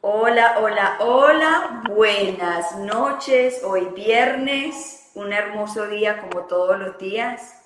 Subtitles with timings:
[0.00, 3.64] Hola, hola, hola, buenas noches.
[3.64, 7.64] Hoy viernes, un hermoso día como todos los días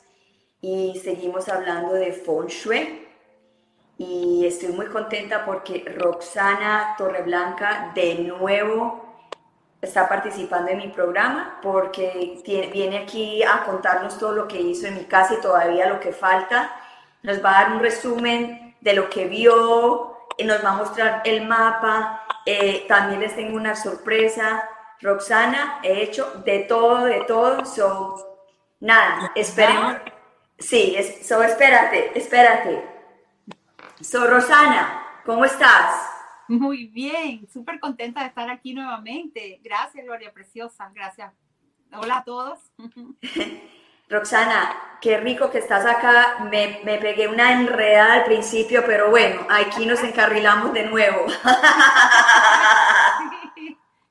[0.62, 3.06] y seguimos hablando de Feng Shui.
[3.98, 9.05] Y estoy muy contenta porque Roxana Torreblanca de nuevo
[9.86, 12.40] está participando en mi programa porque
[12.72, 16.12] viene aquí a contarnos todo lo que hizo en mi casa y todavía lo que
[16.12, 16.74] falta.
[17.22, 21.22] Nos va a dar un resumen de lo que vio, y nos va a mostrar
[21.24, 24.68] el mapa eh, también les tengo una sorpresa.
[25.00, 27.64] Roxana, he hecho de todo, de todo.
[27.64, 28.44] So,
[28.80, 29.96] nada, esperemos.
[30.58, 32.84] Sí, es, so, espérate, espérate.
[34.00, 36.15] So, Rosana, ¿cómo estás?
[36.48, 39.60] Muy bien, súper contenta de estar aquí nuevamente.
[39.62, 40.90] Gracias, Gloria Preciosa.
[40.94, 41.32] Gracias.
[41.92, 42.58] Hola a todos.
[44.08, 46.48] Roxana, qué rico que estás acá.
[46.50, 51.26] Me, me, pegué una enredada al principio, pero bueno, aquí nos encarrilamos de nuevo.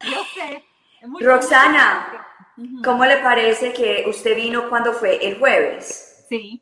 [0.02, 0.66] yo sé.
[1.22, 2.28] Roxana,
[2.84, 5.26] ¿cómo le parece que usted vino cuando fue?
[5.26, 6.26] ¿El jueves?
[6.28, 6.62] Sí.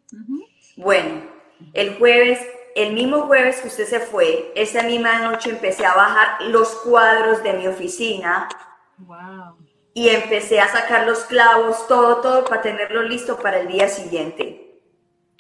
[0.76, 1.24] Bueno,
[1.74, 2.40] el jueves,
[2.76, 7.44] el mismo jueves que usted se fue, esa misma noche empecé a bajar los cuadros
[7.44, 8.50] de mi oficina.
[8.98, 13.88] Wow y empecé a sacar los clavos, todo, todo para tenerlo listo para el día
[13.88, 14.82] siguiente.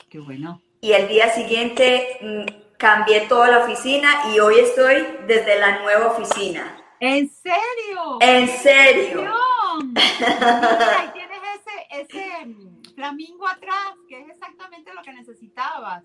[0.09, 0.61] Qué bueno.
[0.79, 6.07] Y el día siguiente mm, cambié toda la oficina y hoy estoy desde la nueva
[6.07, 6.77] oficina.
[6.99, 8.17] ¿En serio?
[8.21, 9.21] En serio.
[9.95, 16.03] Ahí tienes ese, ese mm, flamingo atrás, que es exactamente lo que necesitabas.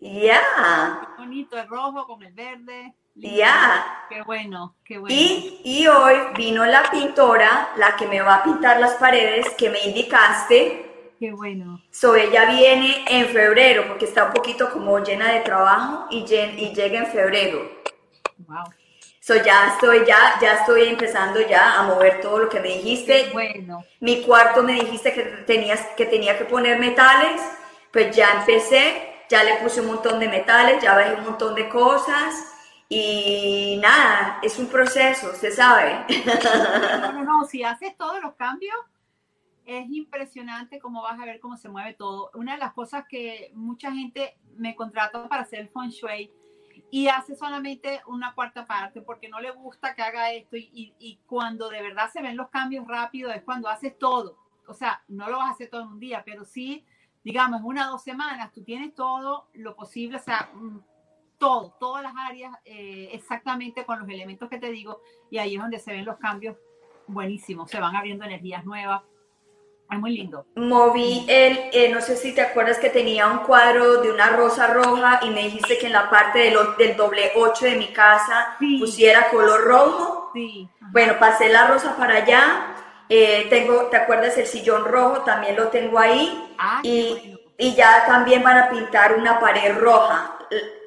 [0.00, 1.14] Ya.
[1.18, 2.94] bonito, el rojo con el verde.
[3.14, 4.04] Ya.
[4.10, 5.14] Qué bueno, qué bueno.
[5.14, 9.82] Y, hoy vino la pintora, la que me va a pintar las paredes que me
[9.84, 11.14] indicaste.
[11.18, 11.80] Qué bueno.
[11.90, 16.74] So ella viene en febrero, porque está un poquito como llena de trabajo y, y
[16.74, 17.70] llega en febrero.
[18.46, 18.64] Wow.
[19.26, 23.24] So ya estoy, ya, ya estoy empezando ya a mover todo lo que me dijiste.
[23.24, 23.84] Qué bueno.
[23.98, 27.40] Mi cuarto me dijiste que tenías, que tenía que poner metales,
[27.90, 31.68] pues ya empecé, ya le puse un montón de metales, ya bajé un montón de
[31.68, 32.52] cosas
[32.88, 36.04] y nada, es un proceso, usted sabe.
[36.24, 38.76] No, no, no, si haces todos los cambios,
[39.64, 42.30] es impresionante cómo vas a ver cómo se mueve todo.
[42.34, 46.30] Una de las cosas que mucha gente me contrata para hacer el feng shui
[46.90, 51.18] y hace solamente una cuarta parte porque no le gusta que haga esto y, y,
[51.26, 54.38] cuando de verdad se ven los cambios rápido es cuando haces todo.
[54.68, 56.84] O sea, no lo vas a hacer todo en un día, pero sí,
[57.26, 60.48] digamos, una o dos semanas, tú tienes todo lo posible, o sea,
[61.38, 65.60] todo, todas las áreas eh, exactamente con los elementos que te digo y ahí es
[65.60, 66.56] donde se ven los cambios
[67.08, 69.02] buenísimos, se van abriendo energías nuevas.
[69.90, 70.46] Es muy lindo.
[70.54, 74.68] Moví el, eh, no sé si te acuerdas que tenía un cuadro de una rosa
[74.68, 78.56] roja y me dijiste que en la parte del, del doble 8 de mi casa
[78.78, 80.30] pusiera color rojo.
[80.32, 80.68] Sí.
[80.92, 82.75] Bueno, pasé la rosa para allá.
[83.08, 85.22] Eh, tengo, ¿te acuerdas el sillón rojo?
[85.22, 86.54] También lo tengo ahí.
[86.58, 90.36] Ah, y, y ya también van a pintar una pared roja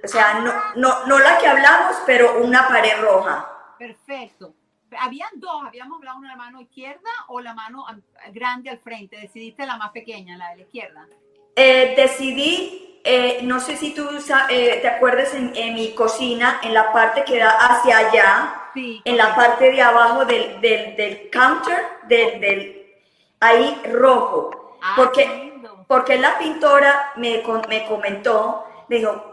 [0.04, 3.48] o sea, no, no, no la que hablamos, pero una pared roja.
[3.78, 4.54] Perfecto.
[5.00, 7.86] Habían dos, habíamos hablado una la mano izquierda o la mano
[8.32, 9.18] grande al frente.
[9.18, 11.08] Decidiste la más pequeña, la de la izquierda.
[11.56, 14.08] Eh, decidí, eh, no sé si tú
[14.48, 19.72] te acuerdas en, mi cocina, en la parte que da hacia allá, en la parte
[19.72, 22.96] de abajo del, del, del counter, del, del,
[23.40, 24.78] ahí rojo.
[24.82, 25.54] Ah, porque,
[25.88, 29.30] porque la pintora me, me comentó, me dijo,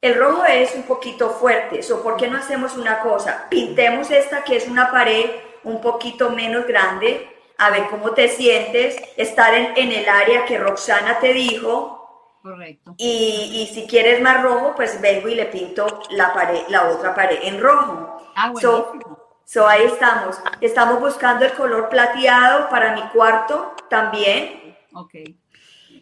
[0.00, 3.46] el rojo es un poquito fuerte, so, ¿por qué no hacemos una cosa?
[3.50, 5.30] Pintemos esta que es una pared
[5.64, 11.18] un poquito menos grande, a ver cómo te sientes, estar en, el área que Roxana
[11.18, 11.96] te dijo.
[12.40, 12.94] Correcto.
[12.96, 17.12] Y, y, si quieres más rojo, pues vengo y le pinto la, pared, la otra
[17.14, 18.17] pared en rojo.
[18.40, 19.18] Ah, buenísimo.
[19.44, 20.38] So, ahí estamos.
[20.60, 24.76] Estamos buscando el color plateado para mi cuarto también.
[24.94, 25.14] Ok.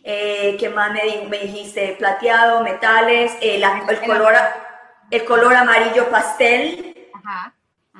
[0.04, 1.96] Eh, ¿Qué más me, me, dijiste?
[1.98, 4.34] Plateado, metales, eh, el, color,
[5.10, 7.08] el color amarillo pastel.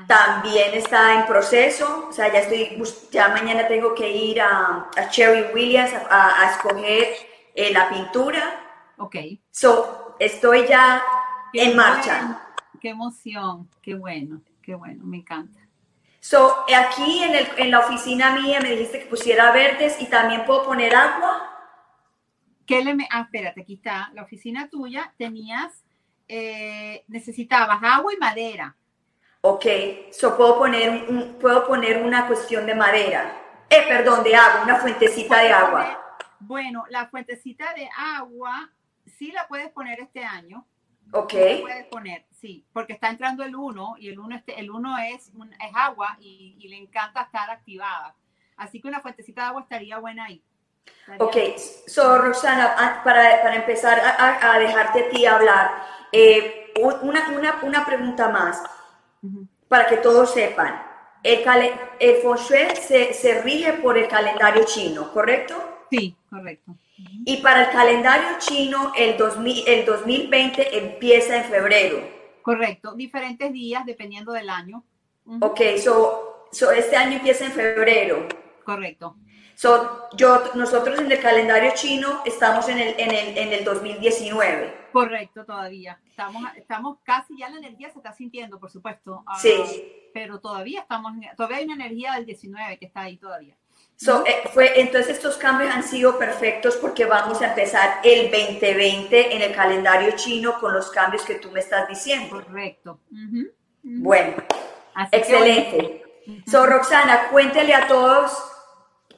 [0.07, 2.81] También está en proceso, o sea, ya estoy,
[3.11, 7.09] ya mañana tengo que ir a, a Cherry Williams a, escoger
[7.55, 8.93] eh, la pintura.
[8.99, 9.17] Ok.
[9.51, 11.03] So, estoy ya
[11.55, 12.46] en marcha.
[12.81, 15.61] Qué emoción, qué bueno, qué bueno, me encanta.
[16.21, 20.45] So, aquí en, el, en la oficina mía me dijiste que pusiera verdes y también
[20.45, 21.53] puedo poner agua.
[22.67, 25.85] ¿Qué le ah, espérate, aquí está la oficina tuya, tenías,
[26.27, 28.77] eh, necesitabas agua y madera.
[29.43, 29.65] Ok,
[30.11, 33.41] so puedo poner, un, puedo poner una cuestión de madera,
[33.71, 36.17] eh, perdón, de agua, una fuentecita de agua.
[36.41, 38.73] Bueno, la fuentecita de agua
[39.07, 40.67] sí la puedes poner este año.
[41.13, 41.33] Ok.
[41.33, 44.97] La puedes poner, sí, porque está entrando el 1 y el 1 este, el uno
[44.99, 48.15] es, es agua y, y, le encanta estar activada.
[48.57, 50.41] Así que una fuentecita de agua estaría buena ahí.
[51.01, 51.37] Estaría ok,
[51.89, 55.83] so Roxana, para, para empezar a, a, dejarte a ti hablar,
[56.13, 58.63] eh, una, una, una, pregunta más,
[59.23, 59.49] uh -huh.
[59.69, 60.83] para que todos sepan.
[61.25, 61.43] El,
[61.99, 65.55] el feng shui se, se rige por el calendario chino, ¿correcto?
[65.91, 66.77] Sí, correcto.
[67.25, 72.16] Y para el calendario chino, el, 2000, el 2020 empieza en febrero.
[72.47, 74.85] Correcto, diferentes días dependiendo del año.
[75.25, 75.47] Uh -huh.
[75.51, 78.29] Ok, so, so, este año empieza en febrero.
[78.65, 79.17] Correcto.
[79.57, 84.91] So, yo, nosotros en el calendario chino estamos en el, en el, en el 2019.
[84.93, 86.01] Correcto, todavía.
[86.07, 89.25] Estamos, estamos casi, ya la energía se está sintiendo, por supuesto.
[89.41, 89.51] Sí.
[89.59, 93.57] Uh, pero todavía estamos, todavía hay una energía del 19 que está ahí todavía.
[93.97, 99.35] So, eh, fue, entonces estos cambios han sido perfectos porque vamos a empezar el 2020
[99.35, 102.43] en el calendario chino con los cambios que tú me estás diciendo.
[102.45, 103.01] Correcto.
[103.11, 103.47] Uh -huh.
[103.47, 104.03] Uh -huh.
[104.03, 104.37] Bueno,
[104.95, 105.79] Así excelente.
[105.79, 106.31] Que...
[106.31, 106.51] Uh -huh.
[106.51, 108.33] So, Roxana, cuéntele a todos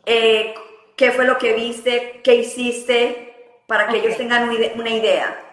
[0.06, 0.54] eh,
[0.96, 4.06] qué fue lo que viste, qué hiciste, para que okay.
[4.06, 5.44] ellos tengan una idea.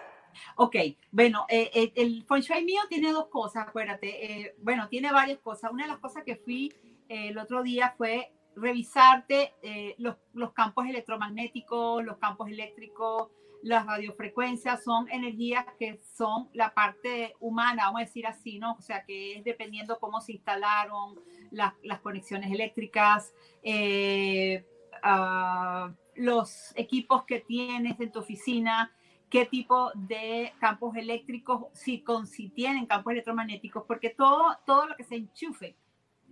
[0.56, 0.76] Ok,
[1.10, 4.24] bueno, eh, eh, el Feng Shui mío tiene dos cosas, acuérdate.
[4.24, 5.70] Eh, bueno, tiene varias cosas.
[5.70, 6.72] Una de las cosas que fui
[7.08, 9.54] el otro día fue revisarte
[9.98, 13.28] los, los, campos electromagnéticos, los campos eléctricos,
[13.62, 18.74] las radiofrecuencias, son energías que son la parte humana, vamos a decir así, ¿no?
[18.74, 21.20] O sea, que es dependiendo cómo se instalaron
[21.50, 28.92] las, las conexiones eléctricas, uh, los equipos que tienes en tu oficina,
[29.28, 34.96] qué tipo de campos eléctricos, si, con, si tienen campos electromagnéticos, porque todo, todo lo
[34.96, 35.76] que se enchufe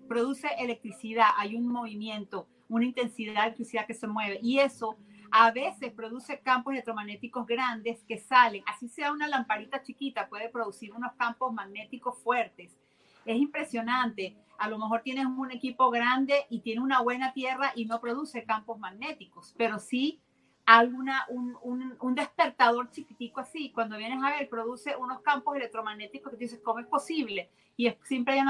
[0.09, 4.97] produce electricidad, hay un movimiento, una intensidad de electricidad que se mueve y eso
[5.31, 10.93] a veces produce campos electromagnéticos grandes que salen, así sea una lamparita chiquita, puede producir
[10.93, 12.79] unos campos magnéticos fuertes.
[13.25, 14.37] Es impresionante.
[14.59, 18.45] A lo mejor tienes un equipo grande y tiene una buena tierra y no produce
[18.45, 20.21] campos magnéticos, pero sí
[20.67, 21.57] alguna, un,
[22.01, 26.79] un, despertador chiquitico así, cuando vienes a ver, produce unos campos electromagnéticos que dices, ¿cómo
[26.79, 27.51] es posible?
[27.77, 28.41] Y es simple y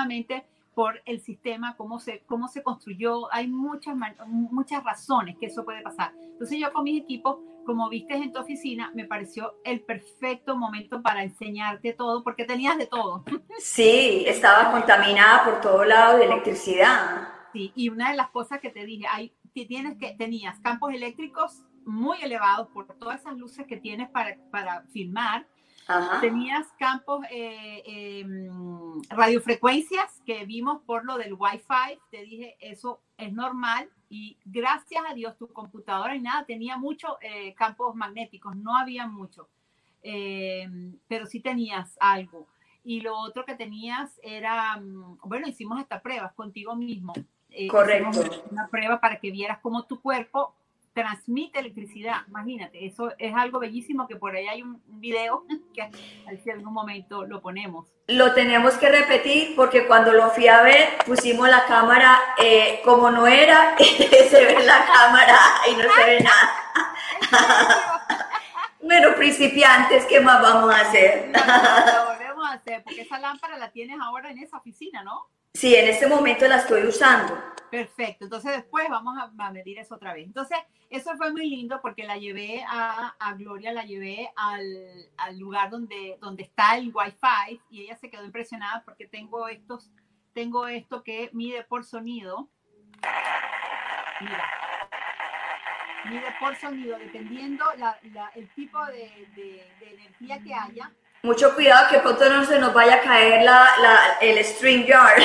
[0.74, 3.32] por el sistema, cómo se, cómo se construyó.
[3.32, 6.12] Hay muchas, muchas razones que eso puede pasar.
[6.20, 11.02] Entonces yo con mis equipos, como viste en tu oficina, me pareció el perfecto momento
[11.02, 13.24] para enseñarte todo, porque tenías de todo.
[13.58, 17.28] Sí, estaba contaminada por todo lado de electricidad.
[17.52, 21.62] Sí, y una de las cosas que te dije, hay, tienes que, tenías campos eléctricos
[21.86, 25.46] muy elevados por todas esas luces que tienes para, para filmar.
[25.86, 26.20] Ajá.
[26.20, 28.26] Tenías campos, eh, eh,
[29.10, 31.98] radiofrecuencias que vimos por lo del Wi-Fi.
[32.10, 33.90] Te dije, eso es normal.
[34.08, 39.06] Y gracias a Dios, tu computadora y nada tenía muchos eh, campos magnéticos, no había
[39.06, 39.48] mucho,
[41.08, 42.46] pero sí tenías algo.
[42.84, 47.12] Y lo otro que tenías era, mm, bueno, hicimos hasta pruebas contigo mismo.
[47.70, 48.20] Correcto.
[48.50, 50.54] Una prueba para que vieras cómo tu cuerpo
[50.94, 52.22] transmite electricidad.
[52.28, 55.44] Imagínate, eso es algo bellísimo que por ahí hay un video
[55.74, 55.90] que a
[56.28, 57.92] ver si algún momento lo ponemos.
[58.06, 63.10] Lo tenemos que repetir porque cuando lo fui a ver pusimos la cámara eh, como
[63.10, 66.60] no era, se ve la cámara y no se ve nada.
[68.80, 71.32] bueno, principiantes, ¿qué más vamos a hacer?
[71.34, 75.28] lo volvemos a hacer porque esa lámpara la tienes ahora en esa oficina, ¿no?
[75.54, 77.40] Sí, en este momento la estoy usando.
[77.70, 80.26] Perfecto, entonces después vamos a, medir eso otra vez.
[80.26, 80.58] Entonces,
[80.90, 86.18] eso fue muy lindo porque la llevé a, Gloria, la llevé al, al, lugar donde,
[86.20, 89.90] donde está el Wi-Fi y ella se quedó impresionada porque tengo estos,
[90.32, 92.48] tengo esto que mide por sonido.
[94.20, 94.50] Mira,
[96.10, 97.64] mide por sonido, dependiendo
[98.34, 100.92] el tipo de energía que haya,
[101.24, 105.22] mucho cuidado que pronto no se nos vaya a caer la, la, el string yard.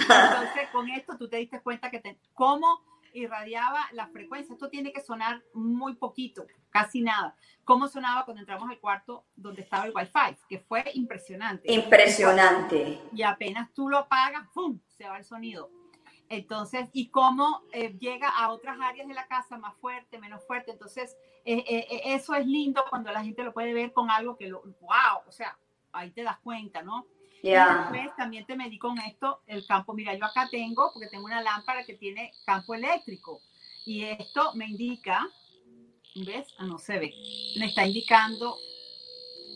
[0.00, 4.54] Entonces, con esto tú te diste cuenta que te, cómo irradiaba la frecuencia.
[4.54, 7.36] Esto tiene que sonar muy poquito, casi nada.
[7.64, 10.36] ¿Cómo sonaba cuando entramos al cuarto donde estaba el Wi-Fi?
[10.48, 11.70] Que fue impresionante.
[11.72, 13.00] Impresionante.
[13.12, 14.80] Y apenas tú lo apagas, ¡pum!
[14.96, 15.70] Se va el sonido.
[16.30, 20.70] Entonces, y cómo eh, llega a otras áreas de la casa más fuerte, menos fuerte.
[20.70, 24.46] Entonces, eh, eh, eso es lindo cuando la gente lo puede ver con algo que
[24.46, 25.58] lo, wow, o sea,
[25.90, 27.04] ahí te das cuenta, ¿no?
[27.42, 27.88] Yeah.
[27.90, 29.92] Y después también te medí con esto el campo.
[29.92, 33.40] Mira, yo acá tengo, porque tengo una lámpara que tiene campo eléctrico.
[33.84, 35.28] Y esto me indica,
[36.14, 36.54] ¿ves?
[36.58, 37.12] Ah, no se ve.
[37.58, 38.56] Me está indicando,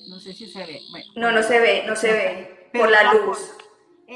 [0.08, 0.82] no sé si se ve.
[0.90, 3.54] Bueno, no, no se ve, no se ve, por la luz.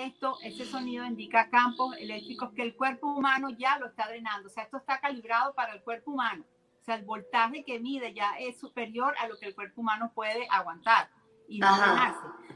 [0.04, 4.48] Esto, ese sonido indica campos eléctricos que el cuerpo humano ya lo está drenando.
[4.48, 6.44] O sea, esto está calibrado para el cuerpo humano.
[6.80, 10.12] O sea, el voltaje que mide ya es superior a lo que el cuerpo humano
[10.14, 11.10] puede aguantar
[11.48, 11.68] y no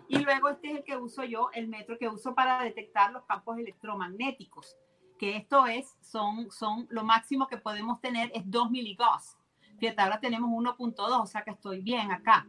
[0.08, 3.24] Y luego este es el que uso yo, el metro que uso para detectar los
[3.24, 4.76] campos electromagnéticos,
[5.18, 9.36] que esto es, son, son lo máximo que podemos tener es 2 miligauss.
[9.78, 12.46] Fíjate, ahora tenemos 1.2, o sea que estoy bien acá.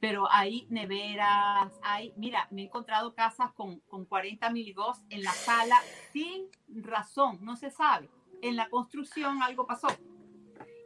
[0.00, 5.32] Pero hay neveras, hay, mira, me he encontrado casas con, con 40 miligauss en la
[5.32, 5.76] sala
[6.12, 8.10] sin razón, no se sabe.
[8.42, 9.88] En la construcción algo pasó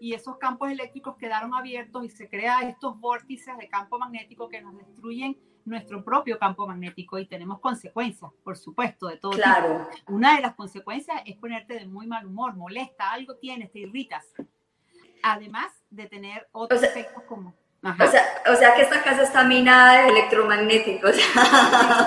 [0.00, 4.62] y esos campos eléctricos quedaron abiertos y se crean estos vórtices de campo magnético que
[4.62, 5.36] nos destruyen
[5.66, 9.32] nuestro propio campo magnético y tenemos consecuencias, por supuesto, de todo.
[9.32, 9.86] Claro.
[10.08, 14.24] Una de las consecuencias es ponerte de muy mal humor, molesta, algo tienes, te irritas.
[15.22, 17.54] Además de tener otros efectos como...
[17.82, 18.22] O sea,
[18.52, 21.16] o sea, que esta casa está minada de electromagnéticos.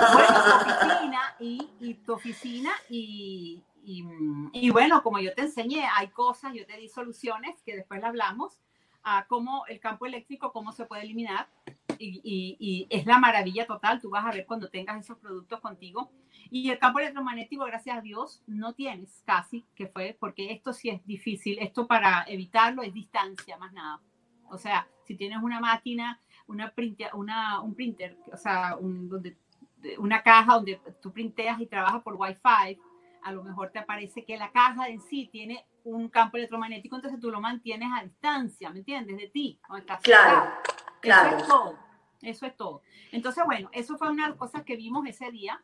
[0.04, 6.64] Bueno, y, y tu oficina y, y, bueno, como yo te enseñé, hay cosas, yo
[6.66, 8.60] te di soluciones que después le hablamos,
[9.02, 11.48] a cómo el campo eléctrico, cómo se puede eliminar.
[11.98, 16.10] Y, y, es la maravilla total, tú vas a ver cuando tengas esos productos contigo.
[16.50, 20.88] Y el campo electromagnético, gracias a Dios, no tienes casi, que fue, porque esto sí
[20.88, 24.00] es difícil, esto para evitarlo es distancia, más nada.
[24.54, 26.72] O sea, si tienes una máquina, una,
[27.12, 29.36] una un printer, o sea, un, donde,
[29.98, 32.78] una caja donde tú printeas y trabajas por Wi-Fi,
[33.22, 37.20] a lo mejor te aparece que la caja en sí tiene un campo electromagnético, entonces
[37.20, 39.16] tú lo mantienes a distancia, ¿me entiendes?
[39.16, 39.58] De ti.
[40.02, 40.52] claro,
[41.00, 41.28] claro.
[41.28, 41.78] Eso es todo.
[42.22, 42.82] Eso es todo.
[43.12, 45.62] Entonces, bueno, eso fue una de las cosas que vimos ese día.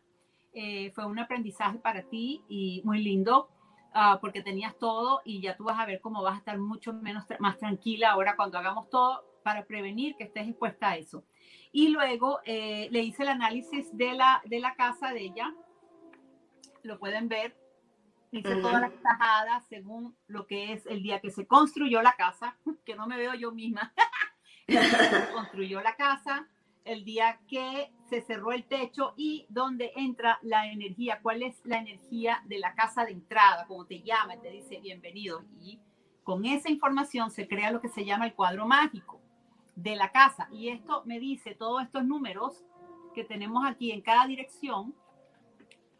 [0.53, 3.49] Eh, fue un aprendizaje para ti y muy lindo.
[3.93, 6.93] Ah, porque tenías todo y ya tú vas a ver cómo vas a estar mucho
[6.93, 11.25] menos más tranquila ahora cuando hagamos todo para prevenir que estés expuesta a eso.
[11.73, 15.55] Y luego eh, le hice el análisis de la, de la casa de ella
[16.83, 17.57] lo pueden ver.
[18.33, 22.57] Hice todas las tajadas según lo que es el día que se construyó la casa,
[22.85, 23.93] que no me veo yo misma.
[24.69, 26.47] se construyó la casa,
[26.91, 31.79] el día que se cerró el techo y donde entra la energía, cuál es la
[31.79, 35.45] energía de la casa de entrada, como te llama, te dice bienvenido.
[35.61, 35.79] Y
[36.25, 39.21] con esa información se crea lo que se llama el cuadro mágico
[39.77, 40.49] de la casa.
[40.51, 42.65] Y esto me dice todos estos números
[43.15, 44.93] que tenemos aquí en cada dirección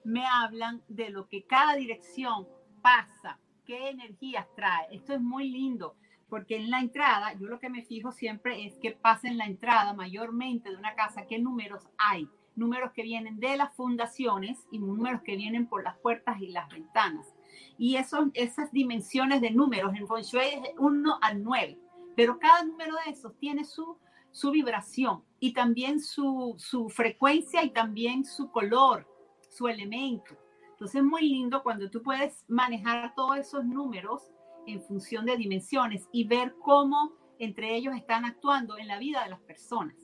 [0.03, 2.49] me hablan de lo que cada dirección
[2.83, 4.89] pasa, qué energías trae.
[4.91, 5.95] Esto es muy lindo,
[6.31, 9.47] porque en la entrada, yo lo que me fijo siempre es que pasa en la
[9.47, 12.29] entrada mayormente de una casa, qué números hay.
[12.57, 16.69] Números que vienen de las fundaciones y números que vienen por las puertas y las
[16.69, 17.35] ventanas.
[17.77, 21.79] Y eso, esas dimensiones de números en Feng Shui es 1 al 9,
[22.17, 23.99] pero cada número de esos tiene su,
[24.31, 29.07] su vibración y también su, su frecuencia y también su color
[29.51, 30.37] su elemento.
[30.71, 34.23] Entonces es muy lindo cuando tú puedes manejar todos esos números
[34.67, 39.31] en función de dimensiones y ver cómo entre ellos están actuando en la vida de
[39.31, 39.97] las personas.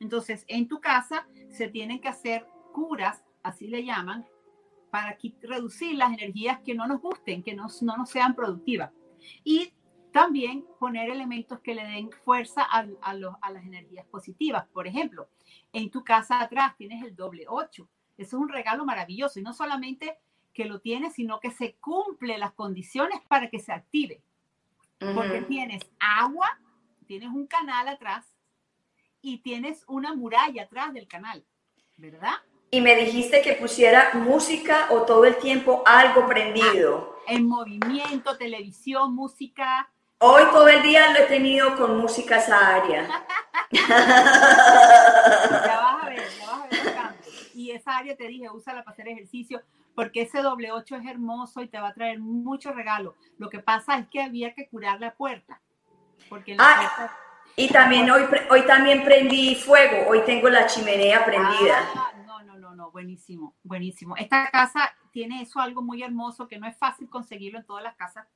[0.00, 4.26] Entonces, en tu casa se tienen que hacer curas, así le llaman,
[4.90, 8.92] para reducir las energías que no nos gusten, que no, no nos sean productivas.
[9.44, 9.72] Y
[10.12, 14.66] también poner elementos que le den fuerza a las energías positivas.
[14.68, 15.28] Por ejemplo,
[15.72, 17.88] en tu casa atrás tienes el doble 8
[18.18, 20.18] eso es un regalo maravilloso y no solamente
[20.58, 24.20] que lo tienes, sino que se cumple las condiciones para que se active.
[25.14, 26.58] Porque tienes agua,
[27.06, 28.26] tienes un canal atrás
[29.22, 31.44] y tienes una muralla atrás del canal,
[31.96, 32.34] ¿verdad?
[32.72, 37.14] Y me dijiste que pusiera música o todo el tiempo algo prendido.
[37.28, 39.88] Ah, en movimiento, televisión, música.
[40.18, 43.08] Hoy todo el día lo he tenido con música esa área.
[43.70, 43.86] ya
[45.80, 46.78] vas a ver, ya vas a ver
[47.58, 49.60] y esa área te dije, úsala para hacer ejercicio,
[49.98, 53.16] porque ese doble 8 es hermoso y te va a traer mucho regalo.
[53.36, 55.60] Lo que pasa es que había que curar la puerta.
[56.28, 57.10] Porque ah,
[57.56, 61.80] y también hoy, hoy también prendí fuego, hoy tengo la chimenea prendida.
[61.96, 64.14] Ah, no, no, no, no, buenísimo, buenísimo.
[64.16, 67.96] Esta casa tiene eso algo muy hermoso que no es fácil conseguirlo en todas las
[67.96, 68.28] casas.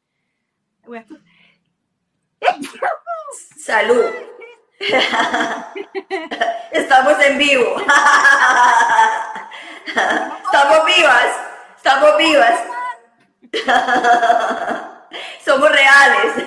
[3.56, 4.04] Salud.
[6.72, 7.76] Estamos en vivo.
[9.86, 11.51] Estamos vivas.
[11.84, 12.60] Estamos vivas.
[15.44, 16.44] Somos reales.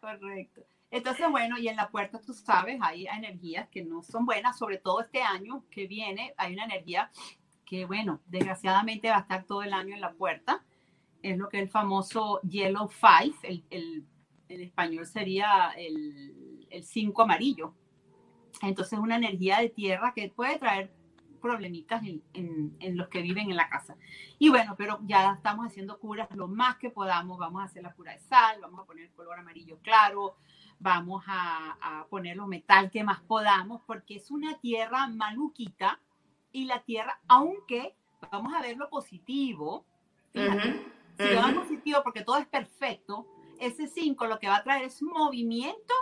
[0.00, 0.60] Correcto.
[0.90, 4.78] Entonces, bueno, y en la puerta, tú sabes, hay energías que no son buenas, sobre
[4.78, 7.10] todo este año que viene, hay una energía
[7.64, 10.62] que, bueno, desgraciadamente va a estar todo el año en la puerta.
[11.22, 14.04] Es lo que el famoso Yellow Five, el, el
[14.50, 16.44] en español sería el
[16.74, 17.74] el 5 amarillo.
[18.62, 20.92] Entonces, una energía de tierra que puede traer
[21.44, 23.98] problemitas en, en, los que viven en la casa.
[24.38, 27.38] Y bueno, pero ya estamos haciendo curas lo más que podamos.
[27.38, 30.36] Vamos a hacer la cura de sal, vamos a poner color amarillo claro,
[30.78, 36.00] vamos a, a poner lo metal que más podamos, porque es una tierra maluquita
[36.50, 37.94] y la tierra, aunque
[38.32, 39.84] vamos a ver lo positivo,
[40.32, 40.82] fíjate,
[41.18, 43.26] si lo positivo porque todo es perfecto,
[43.60, 45.94] ese 5 lo que va a traer es movimiento,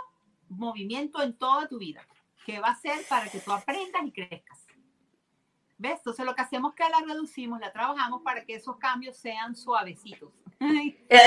[0.47, 2.07] movimiento en toda tu vida,
[2.45, 4.62] que va a ser para que tú aprendas y crezcas.
[5.77, 5.97] ¿Ves?
[5.97, 9.55] Entonces lo que hacemos es que la reducimos, la trabajamos para que esos cambios sean
[9.55, 10.29] suavecitos.
[10.69, 10.97] Sí.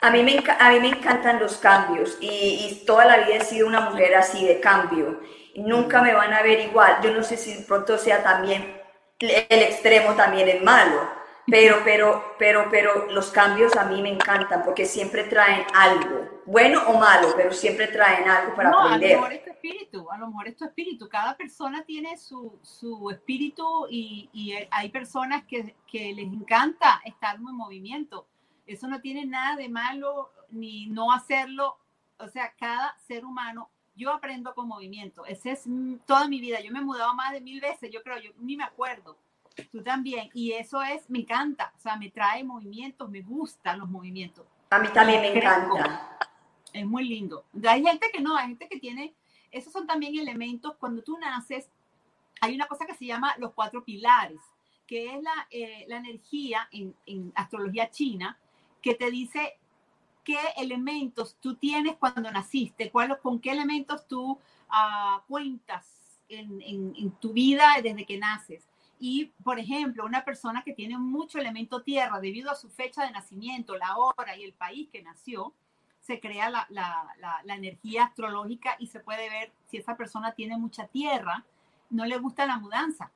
[0.00, 3.44] a, mí me, a mí me encantan los cambios y, y, toda la vida he
[3.44, 5.20] sido una mujer así de cambio.
[5.56, 7.00] Nunca me van a ver igual.
[7.02, 8.78] Yo no sé si pronto sea también
[9.20, 11.08] el extremo también es malo,
[11.50, 16.82] pero, pero, pero, pero los cambios a mí me encantan porque siempre traen algo, bueno
[16.86, 19.12] o malo, pero siempre traen algo para no, aprender.
[19.12, 21.08] A lo mejor es tu espíritu, a lo mejor es tu espíritu.
[21.08, 27.36] Cada persona tiene su, su espíritu y, y, hay personas que, que les encanta estar
[27.36, 28.26] en movimiento.
[28.66, 31.78] Eso no tiene nada de malo ni no hacerlo.
[32.18, 35.26] O sea, cada ser humano yo aprendo con movimiento.
[35.26, 35.64] Esa es
[36.06, 36.60] toda mi vida.
[36.60, 39.16] Yo me he mudado más de mil veces, yo creo, yo ni me acuerdo.
[39.70, 40.30] Tú también.
[40.34, 41.72] Y eso es, me encanta.
[41.76, 44.46] O sea, me trae movimientos, me gustan los movimientos.
[44.70, 46.18] A mí también me encanta.
[46.72, 47.44] Es muy lindo.
[47.66, 49.14] Hay gente que no, hay gente que tiene,
[49.50, 51.68] esos son también elementos, cuando tú naces,
[52.40, 54.40] hay una cosa que se llama los cuatro pilares,
[54.86, 58.38] que es la, eh, la energía en, en astrología china,
[58.82, 59.58] que te dice
[60.24, 65.86] qué elementos tú tienes cuando naciste, cuál, con qué elementos tú uh, cuentas
[66.28, 68.68] en, en, en, tu vida desde que naces.
[68.98, 73.12] Y, por ejemplo, una persona que tiene mucho elemento tierra debido a su fecha de
[73.12, 75.54] nacimiento, la hora y el país que nació,
[76.00, 77.14] se crea la, la,
[77.44, 81.44] la, energía astrológica y se puede ver si esa persona tiene mucha tierra,
[81.90, 83.10] no le gusta la mudanza.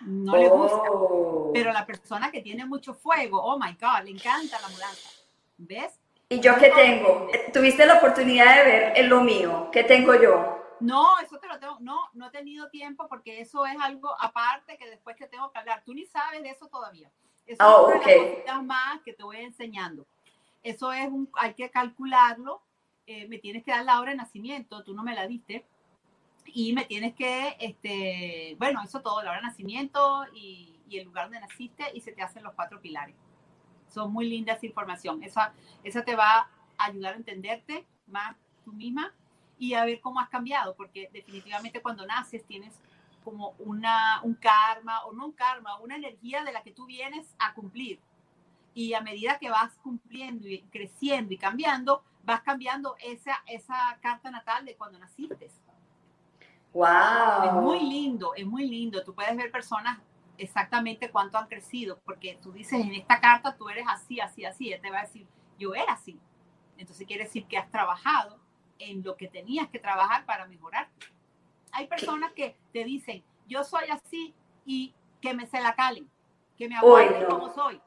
[0.00, 0.90] No le gusta.
[0.90, 1.50] Oh.
[1.54, 5.08] Pero la persona que tiene mucho fuego, oh my God, le encanta la mudanza.
[5.56, 6.00] ¿Ves?
[6.28, 7.28] ¿Y yo qué tengo?
[7.52, 9.68] ¿Tuviste la oportunidad de ver en lo mío?
[9.70, 10.53] ¿Qué tengo yo?
[10.80, 14.76] No, eso te lo tengo, no, no he tenido tiempo porque eso es algo aparte
[14.76, 15.82] que después te tengo que hablar.
[15.84, 17.10] Tú ni sabes de eso todavía.
[17.46, 18.42] Eso oh, es okay.
[18.62, 20.06] más que te voy enseñando.
[20.62, 22.62] Eso es un, hay que calcularlo.
[23.06, 25.66] Eh, me tienes que dar la hora de nacimiento, tú no me la diste.
[26.46, 31.06] Y me tienes que, este, bueno, eso todo, la hora de nacimiento y, y el
[31.06, 33.16] lugar donde naciste y se te hacen los cuatro pilares.
[33.88, 35.22] Son muy lindas información.
[35.22, 39.14] Esa, esa te va a ayudar a entenderte más tú misma
[39.58, 42.74] y a ver cómo has cambiado, porque definitivamente cuando naces tienes
[43.24, 47.34] como una, un karma, o no un karma, una energía de la que tú vienes
[47.38, 48.00] a cumplir.
[48.74, 54.30] Y a medida que vas cumpliendo y creciendo y cambiando, vas cambiando esa, esa carta
[54.30, 55.50] natal de cuando naciste.
[56.72, 57.44] Wow.
[57.44, 59.02] Es muy lindo, es muy lindo.
[59.04, 59.98] Tú puedes ver personas
[60.36, 64.72] exactamente cuánto han crecido, porque tú dices en esta carta tú eres así, así, así,
[64.72, 65.26] él te va a decir,
[65.58, 66.18] yo era así.
[66.76, 68.40] Entonces quiere decir que has trabajado
[68.78, 70.88] en lo que tenías que trabajar para mejorar.
[71.72, 74.34] Hay personas que te dicen, yo soy así
[74.64, 76.08] y que me se la calen,
[76.56, 77.80] que me aguanten como soy.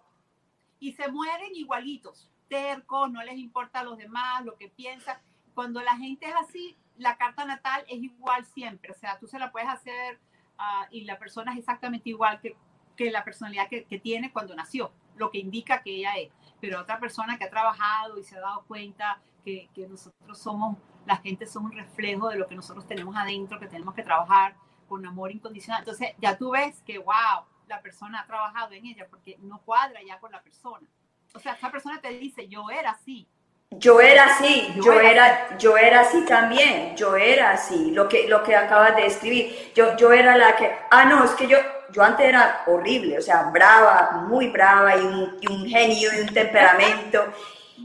[0.80, 5.18] Y se mueren igualitos, tercos, no les importa a los demás, lo que piensan.
[5.54, 8.92] Cuando la gente es así, la carta natal es igual siempre.
[8.92, 10.20] O sea, tú se la puedes hacer
[10.58, 12.56] Ah, y la persona es exactamente igual que,
[12.96, 16.32] que la personalidad que, que, tiene cuando nació, lo que indica que ella es.
[16.60, 20.78] Pero otra persona que ha trabajado y se ha dado cuenta que, que nosotros somos,
[21.06, 24.56] la gente somos un reflejo de lo que nosotros tenemos adentro, que tenemos que trabajar
[24.90, 25.84] con amor incondicional.
[25.84, 30.02] Entonces ya tú ves que, wow, la persona ha trabajado en ella porque no cuadra
[30.06, 30.86] ya con la persona.
[31.34, 33.26] O sea, esa persona te dice, yo era así,
[33.72, 38.44] yo era así, yo, era, yo era así también, yo era así, lo que, lo
[38.44, 39.72] que acabas de escribir.
[39.74, 41.58] Yo, yo era la que, ah, no, es que yo,
[41.94, 46.20] yo antes era horrible, o sea, brava, muy brava y un, y un genio y
[46.20, 47.34] un temperamento.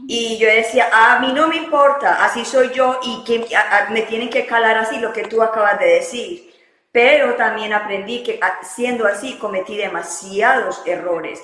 [0.07, 3.45] Y yo decía, a mí no me importa, así soy yo y que
[3.91, 6.53] me tienen que calar así lo que tú acabas de decir.
[6.91, 11.41] Pero también aprendí que siendo así cometí demasiados errores,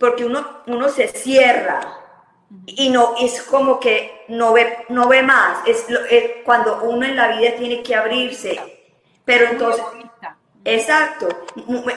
[0.00, 1.80] porque uno, uno se cierra
[2.66, 5.86] y no es como que no ve, no ve más, es,
[6.44, 8.58] cuando uno en la vida tiene que abrirse,
[9.24, 9.84] pero entonces,
[10.64, 11.28] exacto,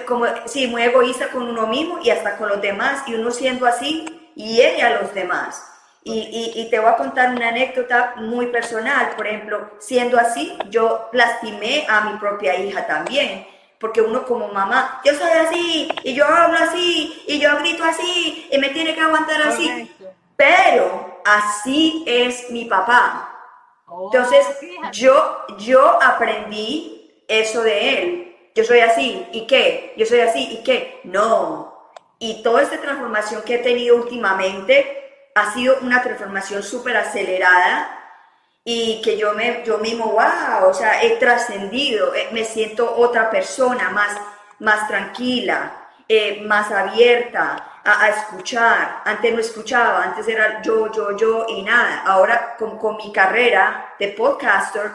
[0.06, 3.66] como, sí, muy egoísta con uno mismo y hasta con los demás, y uno siendo
[3.66, 5.71] así, hiere a los demás.
[6.04, 10.58] Y, y, y, te voy a contar una anécdota muy personal, por ejemplo, siendo así,
[10.70, 13.46] yo lastimé a mi propia hija también,
[13.80, 18.48] porque uno como mamá, yo soy así, y yo hablo así, y yo grito así,
[18.52, 19.92] y me tiene que aguantar así
[20.42, 23.30] pero así es mi papá.
[23.86, 24.44] Oh, Entonces,
[24.92, 28.38] yo, yo aprendí eso de él.
[28.56, 29.94] Yo soy así, ¿y qué?
[29.98, 31.00] Yo soy así, ¿y qué?
[31.04, 31.94] No.
[32.18, 35.01] Y toda esta transformación que he tenido últimamente
[35.36, 37.98] ha sido una transformación súper acelerada
[38.64, 43.30] y que yo, me, yo mismo, wow, o sea, he trascendido, eh, me siento otra
[43.30, 44.16] persona, más,
[44.60, 49.02] más tranquila, eh, más abierta a, escuchar.
[49.06, 52.04] Antes no escuchaba, antes era yo, yo, yo y nada.
[52.06, 54.92] Ahora con, con mi carrera de podcaster,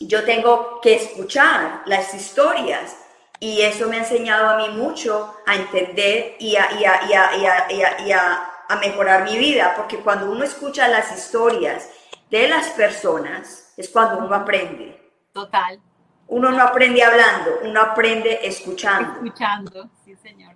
[0.00, 2.96] yo tengo que escuchar las historias
[3.40, 7.12] y eso me ha enseñado a mí mucho a entender y a, y a, y
[7.12, 11.88] a, y a, a mejorar mi vida, porque cuando uno escucha las historias
[12.30, 15.12] de las personas es cuando uno aprende.
[15.32, 15.80] Total.
[16.28, 19.14] Uno no aprende hablando, uno aprende escuchando.
[19.14, 20.54] Escuchando, sí, señor.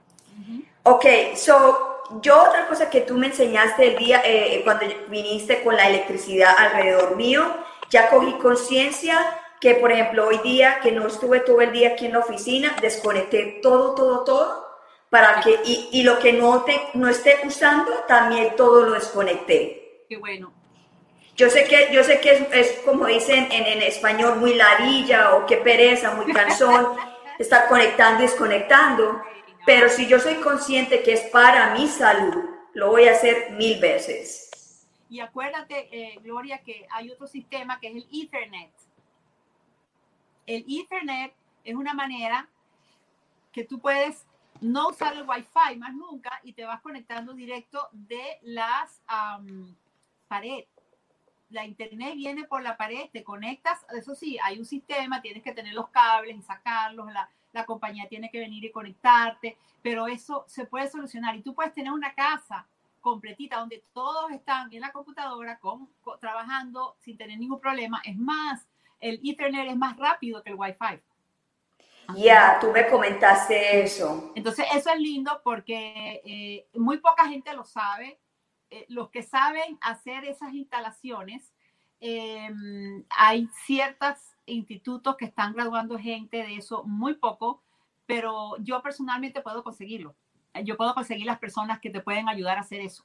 [0.85, 1.05] Ok,
[1.37, 5.89] so, yo otra cosa que tú me enseñaste el día, eh, cuando viniste con la
[5.89, 7.45] electricidad alrededor mío,
[7.91, 9.19] ya cogí conciencia
[9.61, 12.75] que, por ejemplo, hoy día que no estuve todo el día aquí en la oficina,
[12.81, 14.68] desconecté todo, todo, todo,
[15.11, 20.05] para que, y, y lo que no, te, no esté usando, también todo lo desconecté.
[20.09, 20.53] Qué bueno.
[21.37, 25.37] Yo sé que, yo sé que es, es como dicen en, en, español, muy ladilla
[25.37, 26.97] o qué pereza, muy cansón,
[27.39, 29.23] estar conectando y desconectando,
[29.65, 32.45] pero si yo soy consciente que es para mi salud,
[32.75, 34.49] lo voy a hacer mil veces.
[35.11, 38.71] Y acuérdate, eh, Gloria, que hay otro sistema que es el Ethernet.
[40.47, 41.33] El Ethernet
[41.65, 42.49] es una manera
[43.53, 44.25] que tú puedes
[44.61, 49.75] no usar el Wi-Fi más nunca y te vas conectando directo de las um,
[50.27, 50.67] paredes
[51.51, 55.53] la internet viene por la pared, te conectas, eso sí, hay un sistema, tienes que
[55.53, 57.29] tener los cables y sacarlos, la,
[57.67, 61.91] compañía tiene que venir y conectarte, pero eso se puede solucionar y tú puedes tener
[61.91, 62.69] una casa
[63.01, 65.89] completita donde todos están en la computadora con,
[66.21, 68.01] trabajando sin tener ningún problema.
[68.05, 68.69] Es más,
[69.01, 71.01] el Ethernet es más rápido que el Wi-Fi.
[72.17, 74.33] Ya, tú me comentaste eso.
[74.35, 78.19] Entonces, eso es lindo porque eh, muy poca gente lo sabe
[78.71, 81.55] eh, los que saben hacer esas instalaciones,
[82.01, 87.63] em, hay ciertos institutos que están graduando gente de eso, muy poco,
[88.07, 90.15] pero yo personalmente puedo conseguirlo.
[90.65, 93.05] Yo puedo conseguir las personas que te pueden ayudar a hacer eso.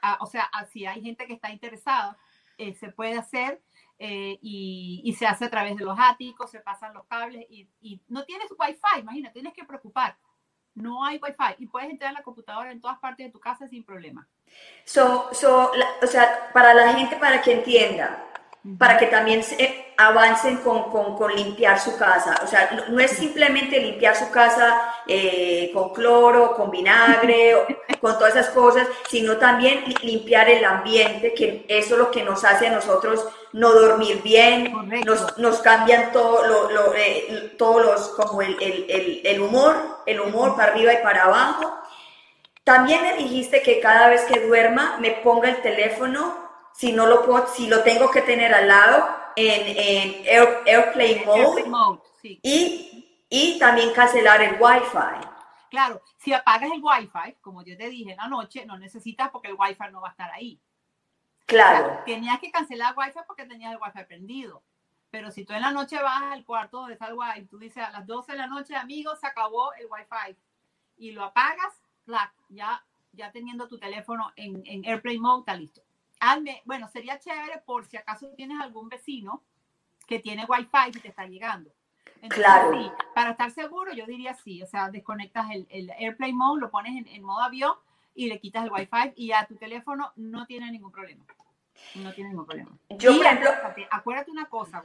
[0.00, 2.16] Ah, o sea, ah, si hay gente que está interesada,
[2.56, 3.62] eh, se puede hacer
[3.98, 7.68] eh, y, y, se hace a través de los áticos, se pasan los cables y,
[7.80, 10.16] y no tienes wifi, imagina, tienes que preocupar
[10.74, 13.68] no hay wifi y puedes entrar a la computadora en todas partes de tu casa
[13.68, 14.28] sin problema.
[14.84, 18.24] So, so, o sea, para la gente, para que entienda,
[18.78, 22.40] para que también se avancen con, con, con, limpiar su casa.
[22.42, 27.66] O sea, no es simplemente limpiar su casa eh, con cloro, con vinagre, o,
[28.00, 32.44] con todas esas cosas, sino también limpiar el ambiente, que eso es lo que nos
[32.44, 34.74] hace a nosotros no dormir bien,
[35.06, 39.76] nos, nos, cambian todo lo, lo, eh, todos los, como el, el, el, humor,
[40.06, 41.72] el humor para arriba y para abajo.
[42.64, 46.36] También me dijiste que cada vez que duerma me ponga el teléfono
[46.72, 51.24] si no lo puedo, si lo tengo que tener al lado en, en Airplane
[51.66, 55.28] Mode, y, y también cancelar el Wi-Fi.
[55.70, 59.48] Claro, si apagas el Wi-Fi, como yo te dije en la noche, no necesitas porque
[59.48, 60.60] el Wi-Fi no va a estar ahí.
[61.46, 62.02] Claro.
[62.06, 64.62] tenías que cancelar el Wi-Fi porque tenías el Wi-Fi prendido.
[65.10, 67.84] Pero si tú en la noche vas al cuarto donde está el Wi-Fi, tú dices
[67.84, 70.36] a las 12 de la noche, amigos, se acabó el Wi-Fi
[70.96, 71.74] y lo apagas,
[72.48, 75.83] ya, ya teniendo tu teléfono en, en Airplane Mode, está listo
[76.64, 79.42] bueno, sería chévere por si acaso tienes algún vecino
[80.06, 81.70] que tiene wifi y te está llegando.
[82.28, 82.94] claro.
[83.14, 84.62] para estar seguro, yo diría sí.
[84.62, 87.74] O sea, desconectas el, el AirPlay Mode, lo pones en, modo avión
[88.14, 91.24] y le quitas el wifi y ya tu teléfono no tiene ningún problema.
[91.96, 92.70] No tiene ningún problema.
[92.90, 93.50] Yo, por ejemplo,
[93.90, 94.82] acuérdate, una cosa,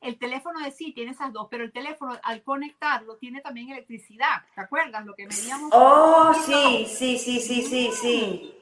[0.00, 4.42] el teléfono de sí tiene esas dos, pero el teléfono al conectarlo tiene también electricidad.
[4.54, 5.70] ¿Te acuerdas lo que medíamos?
[5.72, 8.54] Oh, sí, sí, sí, sí, sí, sí.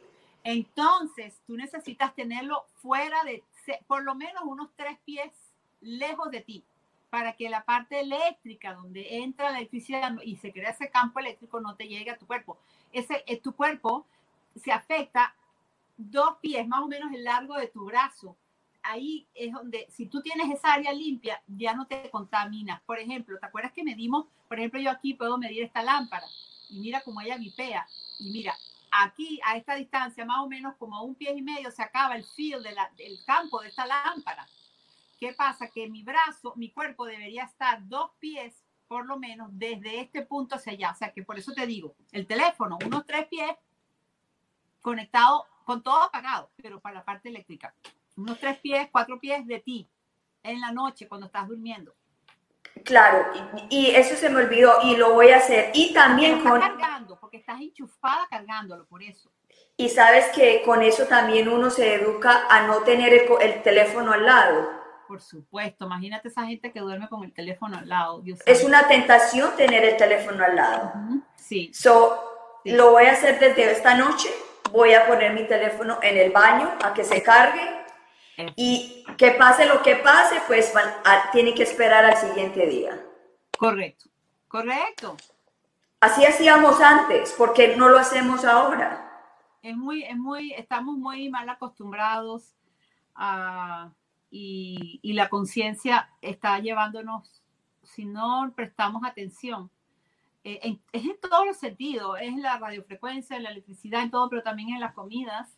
[0.44, 3.42] Entonces, tú necesitas tenerlo fuera de,
[3.86, 5.32] por lo menos unos tres pies
[5.80, 6.64] lejos de ti,
[7.08, 11.60] para que la parte eléctrica, donde entra la electricidad y se crea ese campo eléctrico,
[11.60, 12.58] no te llegue a tu cuerpo.
[12.92, 14.06] Ese, eh, tu cuerpo
[14.62, 15.34] se afecta
[15.96, 18.36] dos pies, más o menos el largo de tu brazo.
[18.82, 22.82] Ahí es donde, si tú tienes esa área limpia, ya no te contaminas.
[22.82, 24.26] Por ejemplo, ¿te acuerdas que medimos?
[24.46, 26.26] Por ejemplo, yo aquí puedo medir esta lámpara
[26.68, 27.86] y mira cómo ella vipea.
[28.18, 28.54] Y mira,
[29.02, 32.24] aquí a esta distancia, más o menos como un pie y medio, se acaba el
[32.24, 34.46] field del campo de esta lámpara.
[35.18, 35.68] ¿Qué pasa?
[35.70, 40.56] Que mi brazo, mi cuerpo debería estar dos pies por lo menos desde este punto
[40.56, 40.90] hacia allá.
[40.92, 43.50] O sea que por eso te digo, el teléfono, unos tres pies
[44.80, 47.74] conectado con todo apagado, pero para la parte eléctrica.
[48.16, 49.88] Unos tres pies, cuatro pies de ti
[50.42, 51.94] en la noche cuando estás durmiendo.
[52.82, 53.26] Claro,
[53.70, 55.70] y, eso se me olvidó y lo voy a hacer.
[55.74, 56.60] Y también con...
[56.60, 59.30] cargando, porque estás enchufada cargándolo, por eso.
[59.76, 64.24] Y sabes que con eso también uno se educa a no tener el, teléfono al
[64.24, 64.70] lado.
[65.08, 68.22] Por supuesto, imagínate esa gente que duerme con el teléfono al lado.
[68.46, 70.92] es una tentación tener el teléfono al lado.
[71.36, 71.72] Sí.
[71.74, 74.28] So, lo voy a hacer desde esta noche.
[74.70, 77.73] Voy a poner mi teléfono en el baño a que se cargue.
[78.56, 80.72] Y que pase lo que pase, pues
[81.32, 83.00] tiene que esperar al siguiente día.
[83.56, 84.10] Correcto,
[84.48, 85.16] correcto.
[86.00, 89.04] Así hacíamos antes, porque no lo hacemos ahora
[89.64, 92.54] es muy, es muy, estamos muy mal acostumbrados
[94.30, 97.42] y, y, la conciencia está llevándonos,
[97.82, 99.70] si no prestamos atención,
[100.42, 104.28] eh, es en todos los sentidos, es en la radiofrecuencia, en la electricidad, en todo,
[104.28, 105.56] pero también en las comidas,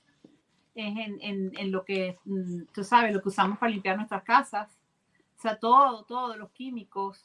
[0.76, 4.22] es en, en, en lo que, mm, tú sabes, lo que usamos para limpiar nuestras
[4.22, 4.78] casas,
[5.38, 7.24] o sea, todo, todos los químicos,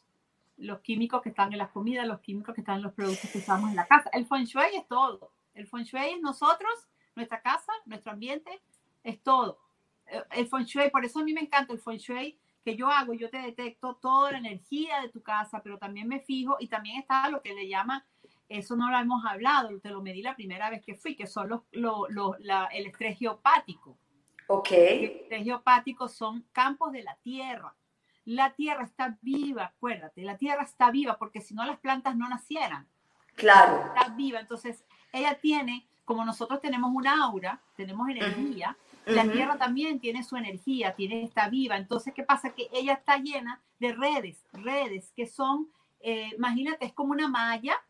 [0.57, 3.39] los químicos que están en las comidas, los químicos que están en los productos que
[3.39, 4.09] usamos en la casa.
[4.13, 5.31] El feng shui es todo.
[5.53, 6.71] El feng shui es nosotros,
[7.15, 8.61] nuestra casa, nuestro ambiente,
[9.03, 9.59] es todo.
[10.07, 12.89] Eh, el feng shui, por eso a mí me encanta el feng shui que yo
[12.89, 16.67] hago, yo te detecto toda la energía de tu casa, pero también me fijo y
[16.67, 18.05] también está lo que le llama,
[18.57, 21.49] eso no lo hemos hablado, te lo medí la primera vez que fui, que son
[21.49, 21.61] los,
[22.71, 23.97] el estrés geopático.
[24.47, 24.71] Ok.
[24.71, 27.73] El estrés geopático son campos de la tierra.
[28.25, 32.29] La tierra está viva, acuérdate, la tierra está viva porque si no las plantas no
[32.29, 32.87] nacieran.
[33.35, 33.85] Claro.
[33.87, 39.99] Está viva, entonces ella tiene, como nosotros tenemos un aura, tenemos energía, la Tierra también
[39.99, 41.77] tiene su energía, tiene, está viva.
[41.77, 42.53] Entonces, ¿qué pasa?
[42.53, 45.69] Que ella está llena de redes, redes que son,
[46.01, 47.81] eh, imagínate, es como una malla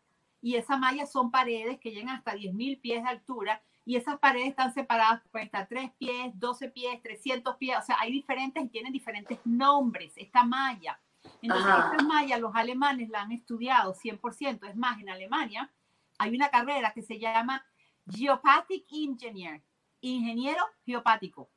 [0.42, 4.48] y esa malla son paredes que llegan hasta 10.000 pies de altura y esas paredes
[4.48, 8.68] están separadas, pueden estar 3 pies, 12 pies, 300 pies, o sea, hay diferentes y
[8.68, 11.00] tienen diferentes nombres, esta malla.
[11.40, 15.70] Entonces, esta malla los alemanes la han estudiado 100%, es más, en Alemania
[16.18, 17.64] hay una carrera que se llama
[18.08, 19.62] Geopathic Engineer,
[20.00, 21.48] ingeniero geopático.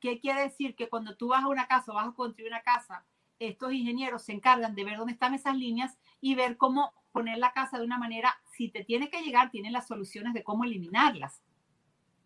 [0.00, 0.74] ¿Qué quiere decir?
[0.76, 3.04] Que cuando tú vas a una casa o vas a construir una casa,
[3.38, 7.54] estos ingenieros se encargan de ver dónde están esas líneas y ver cómo poner la
[7.54, 11.40] casa de una manera, si te tiene que llegar, tienen las soluciones de cómo eliminarlas.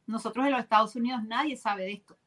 [0.05, 2.19] Nosotros en los Estados Unidos nadie sabe de esto.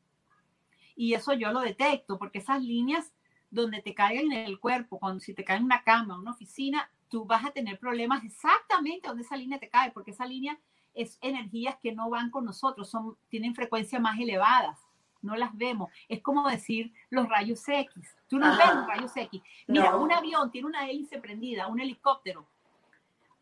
[0.95, 3.11] Y eso yo lo detecto, porque esas líneas
[3.51, 6.89] donde te caigan en el cuerpo, cuando si te cae en una cama, una oficina,
[7.09, 10.57] tú vas a tener problemas exactamente donde esa línea te cae, porque esa línea
[10.93, 14.79] es energías que no van con nosotros, son, tienen frecuencias más elevadas,
[15.21, 15.91] no las vemos.
[16.07, 18.15] Es como decir los rayos X.
[18.29, 19.41] Tú no ves los rayos X.
[19.67, 22.47] Mira, un avión tiene una hélice prendida, un helicóptero,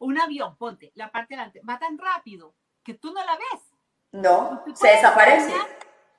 [0.02, 3.62] un avión, ponte, la parte delante, va tan rápido que tú no la ves.
[4.12, 5.54] No, se desaparece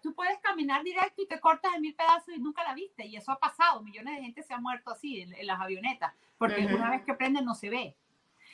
[0.02, 3.06] tú puedes caminar directo y te cortas en mil pedazos y nunca la viste.
[3.06, 3.82] Y eso ha pasado.
[3.82, 7.44] Millones de gente se ha muerto así en, las avionetas, porque una vez que prenden
[7.44, 7.96] no se ve.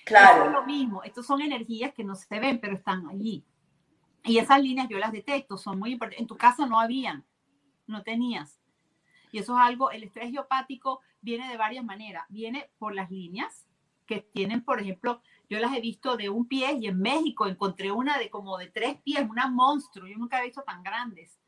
[0.04, 0.44] Claro.
[0.44, 1.02] es lo mismo.
[1.02, 3.44] Estos son energías que no se ven, pero están allí.
[4.24, 6.20] Y esas líneas yo las detecto, son muy importantes.
[6.20, 7.24] En tu casa no habían,
[7.86, 8.60] no tenías.
[9.32, 12.24] Y eso es algo, el estrés geopático viene de varias maneras.
[12.28, 13.66] Viene por las líneas
[14.08, 17.92] que tienen, por ejemplo, yo las he visto de un pie y en México encontré
[17.92, 20.08] una de como de tres pies, una monstruo.
[20.08, 21.38] Yo nunca he visto tan grandes.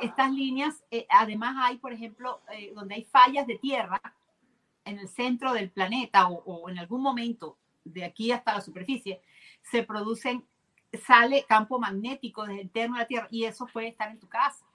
[0.00, 4.00] Estas líneas, eh, además hay, por ejemplo, eh, donde hay fallas de tierra
[4.84, 9.22] en el centro del planeta o, en algún momento de aquí hasta la superficie,
[9.62, 10.46] se producen,
[11.06, 14.28] sale campo magnético desde el interno de la Tierra y eso puede estar en tu
[14.28, 14.66] casa.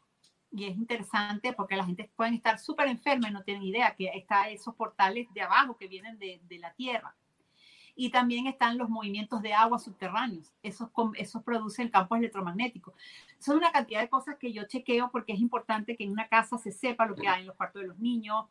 [0.55, 4.09] Y es interesante porque la gente puede estar súper enferma y no tienen idea que
[4.15, 7.13] está esos portales de abajo que vienen de, de la Tierra
[7.95, 10.53] y también están los movimientos de agua subterráneos.
[10.61, 12.93] Esos, esos producen campos electromagnéticos.
[13.39, 16.57] Son una cantidad de cosas que yo chequeo porque es importante que en una casa
[16.57, 18.45] se sepa lo que hay en los cuartos de los niños.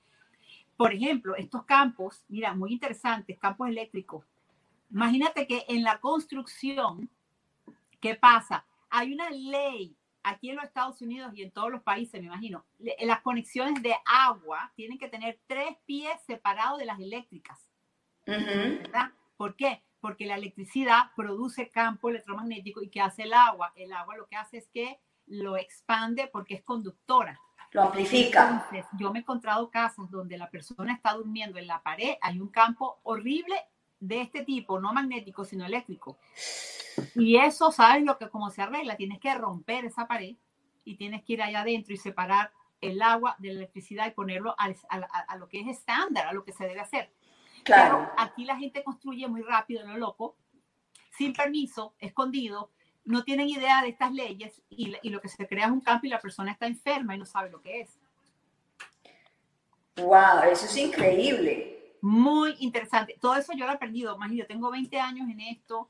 [0.77, 4.25] Por ejemplo, estos campos, mira, muy interesantes, campos eléctricos.
[4.91, 7.11] Imagínate que en la construcción,
[8.01, 8.65] ¿qué pasa?
[8.89, 12.65] Hay una ley aquí en los Estados Unidos y en todos los países, me imagino,
[13.01, 17.71] las conexiones de agua tienen que tener tres pies separados de las eléctricas.
[18.27, 19.11] ¿verdad?
[19.37, 19.83] ¿Por qué?
[20.01, 23.73] Porque la electricidad produce campo electromagnético y ¿qué hace el agua?
[23.77, 27.39] El agua lo que hace es que lo expande porque es conductora.
[27.73, 28.51] Lo amplifica.
[28.51, 32.41] Entonces, yo me he encontrado casas donde la persona está durmiendo en la pared, hay
[32.41, 33.57] un campo horrible
[34.07, 36.19] de este tipo, no magnético, sino eléctrico.
[37.15, 38.97] Y eso, ¿sabes lo que cómo se arregla?
[38.97, 40.37] Tienes que romper esa pared
[40.85, 44.55] y tienes que ir allá adentro y separar el agua de la electricidad y ponerlo
[44.59, 44.73] a,
[45.29, 47.11] a lo que es estándar, a lo que se debe hacer.
[47.65, 48.11] Claro.
[48.19, 50.37] aquí la gente construye muy rápido, lo loco,
[51.17, 52.71] sin permiso, escondido,
[53.05, 56.11] no tienen idea de estas leyes y, lo que se crea es un campo y
[56.11, 57.99] la persona está enferma y no sabe lo que es.
[59.97, 61.74] Wow, eso es increíble.
[62.05, 63.17] Muy interesante.
[63.19, 64.19] Todo eso yo lo he aprendido.
[64.19, 65.89] Más yo tengo 20 años en esto.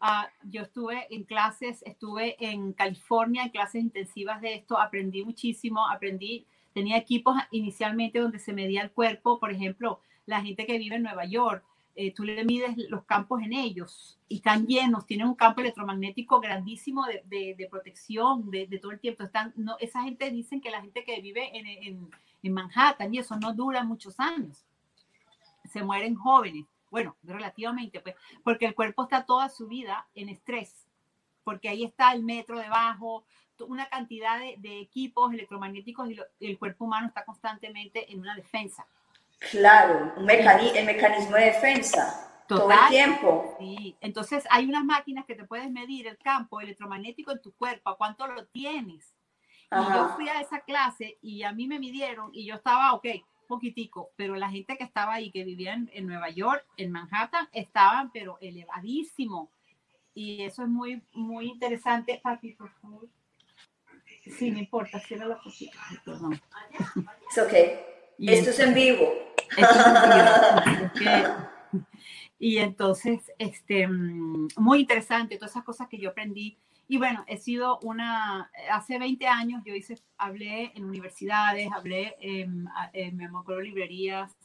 [0.00, 5.88] Uh, yo estuve en clases, estuve en California en clases intensivas de esto, aprendí muchísimo,
[5.88, 6.44] aprendí,
[6.74, 11.04] tenía equipos inicialmente donde se medía el cuerpo, por ejemplo, la gente que vive en
[11.04, 15.36] Nueva York, eh, tú le mides los campos en ellos y están llenos, tienen un
[15.36, 19.22] campo electromagnético grandísimo de, protección de, todo el tiempo.
[19.22, 22.10] Están, esa gente dicen que la gente que vive en,
[22.42, 24.64] en Manhattan y eso no dura muchos años,
[25.72, 30.86] se mueren jóvenes bueno, relativamente, pues, porque el cuerpo está toda su vida en estrés,
[31.42, 33.24] porque ahí está el metro debajo,
[33.60, 38.34] una cantidad de, de equipos electromagnéticos y, lo, el cuerpo humano está constantemente en una
[38.34, 38.86] defensa.
[39.50, 42.28] Claro, un mecani el mecanismo de defensa.
[42.46, 43.56] Total, todo el tiempo.
[43.58, 47.88] Sí, entonces hay unas máquinas que te puedes medir el campo electromagnético en tu cuerpo,
[47.88, 49.14] a cuánto lo tienes.
[49.70, 49.88] Ajá.
[49.88, 53.06] Y yo fui a esa clase y a mí me midieron y yo estaba, ok,
[53.52, 57.46] poquitico, pero la gente que estaba ahí, que vivía en, en, Nueva York, en Manhattan,
[57.52, 59.50] estaban pero elevadísimo.
[60.14, 62.18] Y eso es muy, muy interesante.
[62.22, 63.06] Papi, por favor.
[64.24, 65.78] Sí, no importa, cierra la cosita.
[66.02, 66.40] Perdón.
[67.30, 67.52] Es ok.
[68.18, 69.12] Y Esto es en vivo.
[69.56, 71.84] Esto es en vivo.
[72.38, 76.56] y entonces, este, muy interesante, todas esas cosas que yo aprendí
[76.88, 82.66] y bueno, he sido una, hace 20 años yo hice, hablé en universidades, hablé en,
[82.92, 84.36] en me acuerdo, librerías,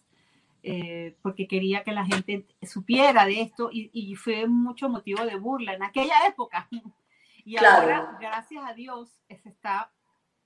[0.63, 5.37] eh, porque quería que la gente supiera de esto y, y, fue mucho motivo de
[5.37, 6.67] burla en aquella época.
[7.49, 7.81] Y claro.
[7.81, 9.93] ahora, gracias a Dios, se está,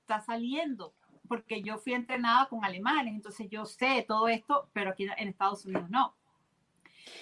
[0.01, 0.93] está saliendo,
[1.27, 5.65] porque yo fui entrenada con alemanes, entonces yo sé todo esto, pero aquí en Estados
[5.65, 6.15] Unidos no.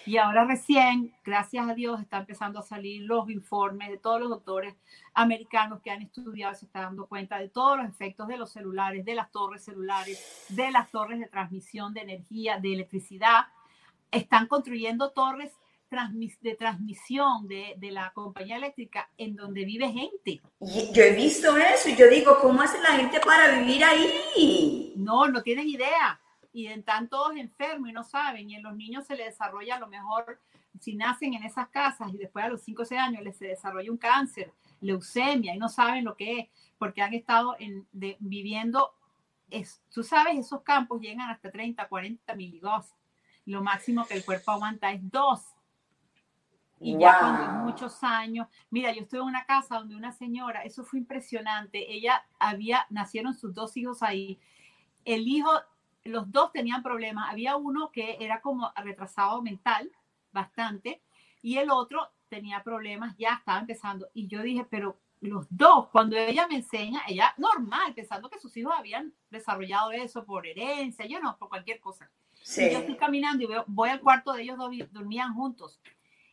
[0.05, 4.29] Y ahora recién, gracias a Dios, está empezando a salir los informes de todos los
[4.29, 4.75] doctores
[5.13, 9.05] americanos que han estudiado, se están dando cuenta de todos los efectos de los celulares,
[9.05, 13.47] de las torres celulares, de las torres de transmisión de energía, de electricidad.
[14.11, 15.51] Están construyendo torres
[16.41, 20.39] de transmisión de, de, la compañía eléctrica en donde vive gente.
[20.59, 24.93] Yo he visto eso y yo digo, ¿cómo hace la gente para vivir ahí?
[24.95, 26.19] No, no tienen idea
[26.51, 29.79] y están todos enfermos y no saben, y en los niños se les desarrolla a
[29.79, 30.39] lo mejor,
[30.79, 33.47] si nacen en esas casas y después a los 5 o 6 años les se
[33.47, 38.17] desarrolla un cáncer, leucemia, y no saben lo que es, porque han estado en, de,
[38.19, 38.93] viviendo,
[39.49, 42.93] es, tú sabes, esos campos llegan hasta 30, 40 miligauss,
[43.45, 45.41] lo máximo que el cuerpo aguanta es 2.
[46.81, 47.01] Y wow.
[47.01, 50.99] ya cuando muchos años, mira, yo estuve en una casa donde una señora, eso fue
[50.99, 54.39] impresionante, ella había, nacieron sus dos hijos ahí,
[55.03, 55.51] el hijo
[56.09, 57.29] los dos tenían problemas.
[57.29, 59.91] Había uno que era como retrasado mental,
[60.31, 61.01] bastante,
[61.41, 64.07] y el otro tenía problemas, ya estaba empezando.
[64.13, 68.55] Y yo dije, pero los dos, cuando ella me enseña, ella normal, pensando que sus
[68.55, 72.09] hijos habían desarrollado eso por herencia, yo no, por cualquier cosa.
[72.41, 72.65] Sí.
[72.65, 75.79] Y yo estoy caminando y veo, voy al cuarto de ellos, dos, dormían juntos.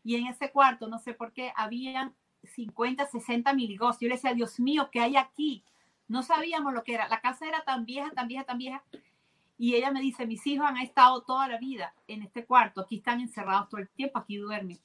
[0.04, 3.98] Y en ese cuarto, no sé por qué, habían 50, 60 miligos.
[3.98, 5.64] Yo le decía, Dios mío, ¿qué hay aquí?
[6.06, 7.08] No sabíamos lo que era.
[7.08, 8.84] La casa era tan vieja, tan vieja, tan vieja,
[9.58, 12.96] y ella me dice, mis hijos han estado toda la vida en este cuarto, aquí
[12.96, 14.78] están encerrados todo el tiempo, aquí duermen.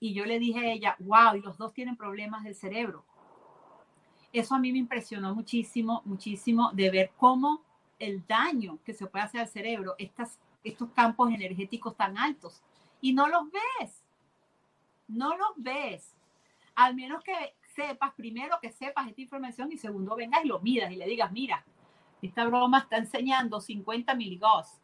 [0.00, 3.04] Y yo le dije a ella, wow, y los dos tienen problemas del cerebro.
[4.32, 7.62] Eso a mí me impresionó muchísimo, muchísimo de ver cómo
[7.98, 12.62] el daño que se puede hacer al cerebro, estas, estos campos energéticos tan altos.
[13.00, 14.02] Y no los ves,
[15.06, 16.14] no los ves.
[16.74, 20.90] Al menos que sepas, primero que sepas esta información y segundo vengas y lo miras
[20.90, 21.64] y le digas, mira,
[22.26, 24.80] esta broma está enseñando 50 miligauss.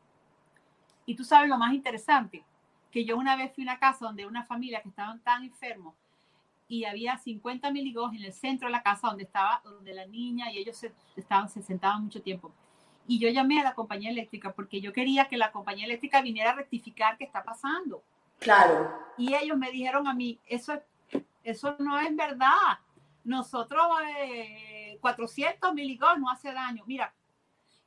[1.06, 2.44] Y tú sabes lo más interesante,
[2.90, 5.94] que yo una vez fui a una casa donde una familia que estaban tan enfermos
[6.68, 10.52] y había 50 miligauss en el centro de la casa donde estaba, donde la niña
[10.52, 12.52] y ellos se, estaban, se sentaban mucho tiempo.
[13.06, 16.50] Y yo llamé a la compañía eléctrica porque yo quería que la compañía eléctrica viniera
[16.50, 18.02] a rectificar qué está pasando.
[18.38, 18.92] Claro.
[19.18, 20.80] Y ellos me dijeron a mí, eso,
[21.42, 22.78] eso no es verdad.
[23.24, 23.82] Nosotros,
[24.16, 26.84] eh, 400 miligauss no hace daño.
[26.86, 27.12] Mira,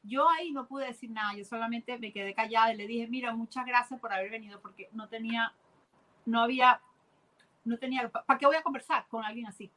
[0.04, 3.34] yo ahí no pude decir nada, yo solamente me quedé callada y le dije, mira,
[3.34, 5.54] muchas gracias por haber venido porque no tenía,
[6.26, 6.82] no había,
[7.64, 9.72] no tenía, ¿para qué voy a conversar con alguien así?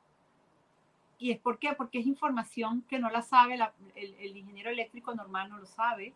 [1.19, 1.73] ¿Y es por qué?
[1.73, 3.59] Porque es información que no la sabe,
[3.95, 6.13] el, ingeniero eléctrico normal no lo sabe.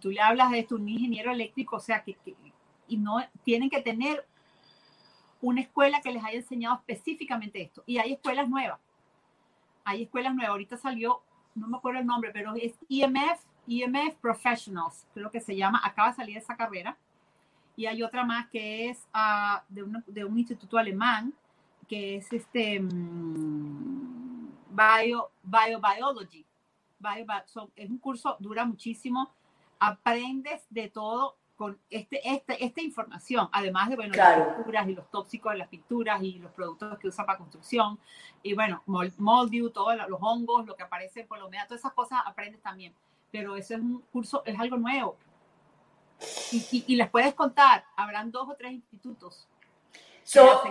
[0.00, 2.36] Tú le hablas de esto, un ingeniero eléctrico, o sea, que, que
[2.86, 4.26] y no tienen que tener
[5.40, 7.82] una escuela que les haya enseñado específicamente esto.
[7.86, 8.78] Y hay escuelas nuevas.
[9.84, 10.50] Hay escuelas nuevas.
[10.50, 11.22] Ahorita salió
[11.54, 16.08] no me acuerdo el nombre, pero es EMF, EMF Professionals, creo que se llama, acaba
[16.10, 16.96] de salir esa carrera.
[17.76, 21.32] Y hay otra más que es uh, de, un, de, un, instituto alemán,
[21.88, 26.44] que es este um, Bio, Bio Biology.
[26.98, 27.26] Bio,
[27.76, 29.32] es un curso, dura muchísimo.
[29.78, 34.46] aprendes de todo con este, este, esta información, además de bueno, Claro.
[34.46, 37.98] las pinturas y los tóxicos de las pinturas y los productos que usan para construcción,
[38.42, 41.92] y bueno, mol- moldew, todos los hongos, lo que aparece por la humedad, todas esas
[41.92, 42.94] cosas aprendes también.
[43.30, 45.18] Pero eso es un curso, es algo nuevo.
[46.50, 49.46] Y, y- y les puedes contar, habrán dos o tres institutos
[50.22, 50.62] So,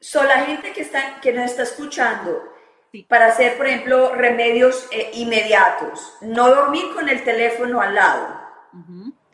[0.00, 2.42] so la gente que, está, que nos está escuchando,
[2.90, 3.04] Sí.
[3.08, 8.48] para hacer, por ejemplo, remedios eh, inmediatos, no dormir con el teléfono al lado.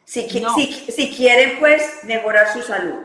[0.04, 0.54] Si, No.
[0.54, 3.02] si, si quieren, pues, mejorar su salud.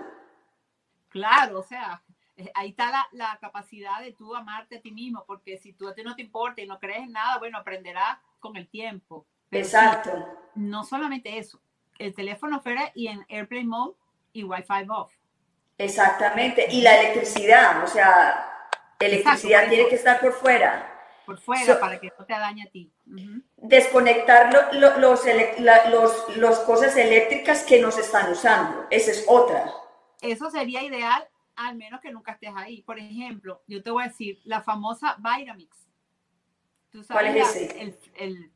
[1.09, 2.01] Claro, o sea,
[2.37, 5.87] eh, ahí está la, la capacidad de tú amarte a ti mismo, porque si tú
[5.87, 9.25] a ti no te importa y no crees en nada, bueno, aprenderás con el tiempo.
[9.49, 10.27] Pero Exacto.
[10.55, 11.59] no solamente eso,
[11.97, 13.95] el teléfono fuera y en Airplane Mode
[14.33, 15.11] y Wi-Fi off.
[15.77, 16.67] Exactamente.
[16.69, 18.67] Y la electricidad, o sea,
[18.99, 19.89] electricidad tiene eso.
[19.89, 20.98] que estar por fuera.
[21.29, 22.91] Por fuera So- para que no te dañe a ti.
[23.57, 25.21] Desconectar lo- lo- los,
[25.59, 28.87] la- los, los cosas eléctricas que nos están usando.
[28.89, 29.71] Esa es otra.
[30.21, 32.81] Eso sería ideal, al menos que nunca estés ahí.
[32.81, 35.87] Por ejemplo, yo te voy a decir, la famosa Vitamix.
[36.89, 37.79] ¿Tú ¿Cuál es la- ese?
[37.79, 38.51] El, el,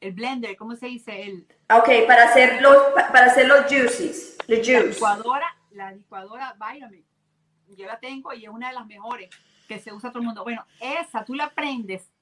[0.00, 1.22] el blender, ¿cómo se dice?
[1.22, 6.52] El, Ok, para hacer los, pa- para hacer los juices, los La licuadora, la licuadora
[6.54, 7.06] Vitamix.
[7.78, 9.30] Yo la tengo y es una de las mejores
[9.72, 10.44] que se usa todo el mundo.
[10.44, 12.12] Bueno, esa tú la prendes,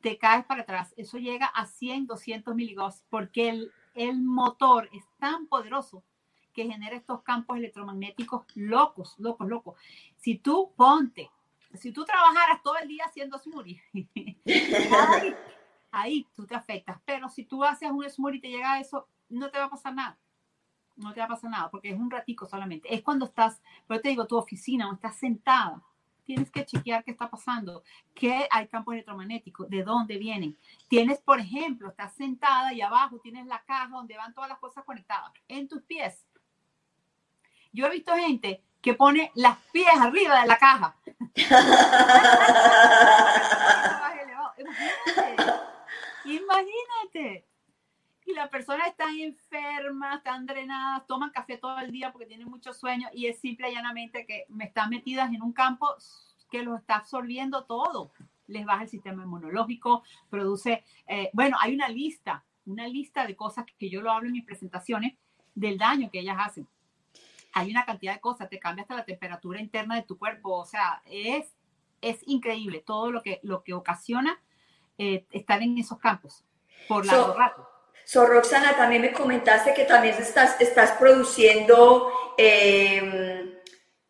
[0.00, 0.92] te caes para atrás.
[0.96, 6.02] Eso llega a 100, 200 miligauss porque el, el motor es tan poderoso
[6.52, 9.78] que genera estos campos electromagnéticos locos, locos, locos.
[10.16, 11.30] Si tú ponte,
[11.74, 13.80] si tú trabajaras todo el día haciendo smoothie,
[14.44, 15.34] ahí,
[15.92, 17.00] ahí tú te afectas.
[17.04, 19.70] Pero si tú haces un smoothie y te llega a eso, no te va a
[19.70, 20.18] pasar nada
[20.96, 22.94] no te va a pasar nada porque es un ratico solamente.
[22.94, 25.82] Es cuando estás, pero te digo, tu oficina o estás sentada,
[26.24, 27.82] tienes que chequear qué está pasando,
[28.14, 30.56] qué hay campos electromagnéticos, de dónde vienen.
[30.88, 34.84] Tienes, por ejemplo, estás sentada y abajo tienes la caja donde van todas las cosas
[34.84, 36.24] conectadas en tus pies.
[37.72, 40.96] Yo he visto gente que pone las pies arriba de la caja.
[46.24, 47.53] Imagínate, imagínate.
[48.26, 52.72] Y la persona está enferma, están drenadas, toman café todo el día porque tienen mucho
[52.72, 55.88] sueño y es simple y llanamente que me están metidas en un campo
[56.50, 58.12] que los está absorbiendo todo.
[58.46, 63.66] Les baja el sistema inmunológico, produce, eh, bueno, hay una lista, una lista de cosas
[63.78, 65.14] que yo lo hablo en mis presentaciones
[65.54, 66.66] del daño que ellas hacen.
[67.52, 70.64] Hay una cantidad de cosas, te cambia hasta la temperatura interna de tu cuerpo, o
[70.64, 71.54] sea, es,
[72.00, 74.40] es increíble todo lo que, lo que ocasiona
[74.98, 76.44] eh, estar en esos campos
[76.88, 77.68] por largo So- rato.
[78.04, 83.54] So, Roxana, también me comentaste que también estás, estás produciendo eh,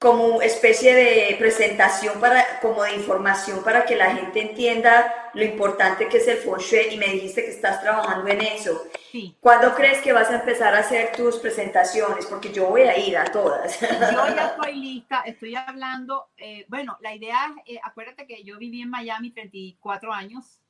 [0.05, 6.09] como especie de presentación para, como de información para que la gente entienda lo importante
[6.09, 8.83] que es el feng shui y me dijiste que estás trabajando en eso.
[9.11, 12.27] Sí, ¿Cuándo crees que vas a empezar a hacer tus presentaciones?
[12.27, 13.81] Porque yo voy a ir a todas.
[13.81, 18.83] yo ya estoy lista, estoy hablando, eh, bueno, la idea eh, acuérdate que yo viví
[18.83, 20.61] en Miami 34 años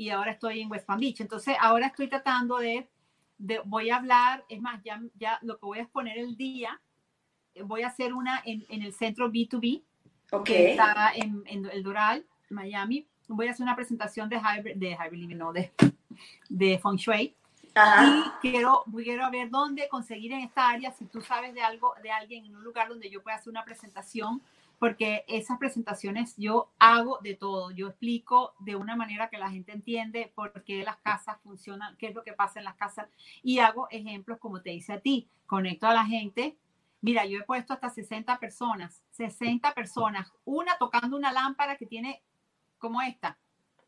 [0.00, 2.88] y ahora estoy en West Palm Beach, entonces ahora estoy tratando de,
[3.36, 6.80] de voy a hablar, es más, ya, ya lo que voy a exponer el día,
[7.54, 9.82] eh, voy a hacer una en, en el centro B2B,
[10.32, 10.44] Ok.
[10.44, 14.92] que está en, en el Doral, Miami, voy a hacer una presentación de hybrid, de
[14.92, 15.70] hybrid living, no, de,
[16.48, 17.34] de Feng Shui,
[17.74, 18.06] Ajá.
[18.06, 22.10] y quiero, quiero ver dónde conseguir en esta área, si tú sabes de algo, de
[22.10, 24.40] alguien en un lugar donde yo pueda hacer una presentación,
[24.80, 29.72] porque esas presentaciones yo hago de todo, yo explico de una manera que la gente
[29.72, 33.10] entiende por qué las casas funcionan, qué es lo que pasa en las casas,
[33.42, 36.56] y hago ejemplos como te dice a ti, conecto a la gente.
[37.02, 42.22] Mira, yo he puesto hasta 60 personas, 60 personas, una tocando una lámpara que tiene
[42.78, 43.38] como esta,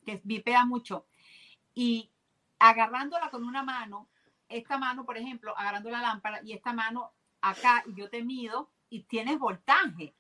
[0.05, 1.07] que vipea mucho,
[1.75, 2.11] y
[2.59, 4.11] agarrándola con una mano,
[4.47, 8.71] esta mano, por ejemplo, agarrando la lámpara y esta mano acá, y yo te mido
[8.91, 10.15] y tienes voltaje.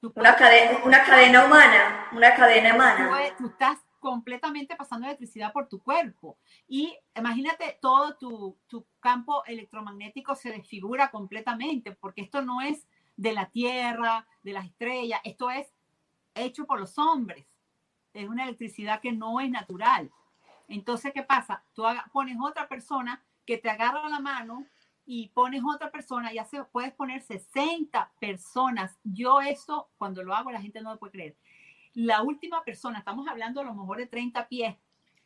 [0.00, 3.10] Una cadena, una cadena humana, una cadena humana.
[3.36, 6.38] tú estás completamente pasando electricidad por tu cuerpo.
[6.68, 12.86] Y imagínate, todo tu, tu campo electromagnético se desfigura completamente, porque esto no es
[13.16, 15.74] de la Tierra, de las estrellas, esto es
[16.34, 17.46] hecho por los hombres.
[18.14, 20.12] Es una electricidad que no es natural.
[20.68, 21.64] Entonces, ¿qué pasa?
[21.74, 21.82] Tú
[22.12, 24.66] pones otra persona que te agarra la mano
[25.10, 28.98] y pones otra persona, ya se puedes poner 60 personas.
[29.02, 31.36] Yo eso, cuando lo hago, la gente no me puede creer.
[31.94, 34.76] La última persona, estamos hablando a lo mejor de 30 pies,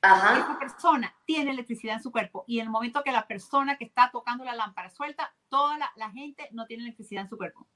[0.00, 0.38] Ajá.
[0.38, 3.84] esa persona tiene electricidad en su cuerpo y en el momento que la persona que
[3.84, 7.66] está tocando la lámpara suelta, toda la, la gente no tiene electricidad en su cuerpo.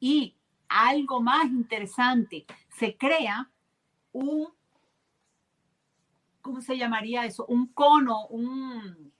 [0.00, 0.38] Y
[0.70, 3.50] algo más interesante, se crea
[4.12, 4.48] un
[6.40, 7.44] ¿cómo se llamaría eso?
[7.44, 9.12] Un cono, un,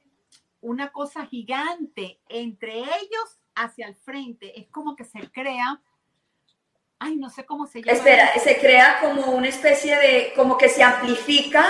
[0.60, 4.58] una cosa gigante entre ellos hacia el frente.
[4.58, 5.80] Es como que se crea,
[6.98, 7.92] ay, no sé cómo se llama.
[7.96, 11.64] Espera, se crea como una especie de, como que se amplifica.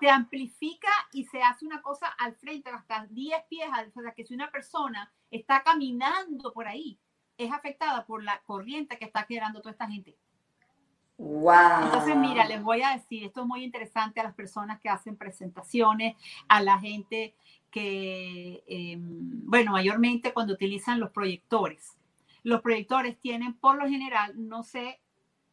[0.00, 4.24] Se amplifica y se hace una cosa al frente, hasta 10 pies, o sea, que
[4.24, 7.00] si una persona está caminando por ahí,
[7.36, 10.16] es afectada por la corriente que está generando toda esta gente.
[11.18, 11.82] Wow.
[11.82, 15.16] Entonces, mira, les voy a decir, esto es muy interesante a las personas que hacen
[15.16, 16.16] presentaciones,
[16.48, 17.34] a la gente
[17.70, 21.96] que, em, bueno, mayormente cuando utilizan los proyectores.
[22.42, 25.00] Los proyectores tienen, por lo general, no sé,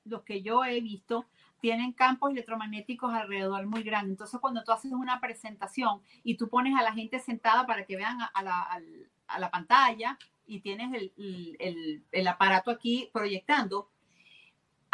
[0.05, 1.25] los que yo he visto,
[1.59, 4.11] tienen campos electromagnéticos alrededor muy grandes.
[4.11, 7.95] Entonces, cuando tú haces una presentación y tú pones a la gente sentada para que
[7.95, 13.89] vean a, la, pantalla y tienes el aparato aquí proyectando,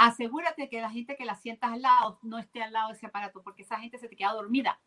[0.01, 3.05] asegúrate que la gente que la sientas al lado no esté al lado de ese
[3.05, 4.79] aparato, porque esa gente se te queda dormida.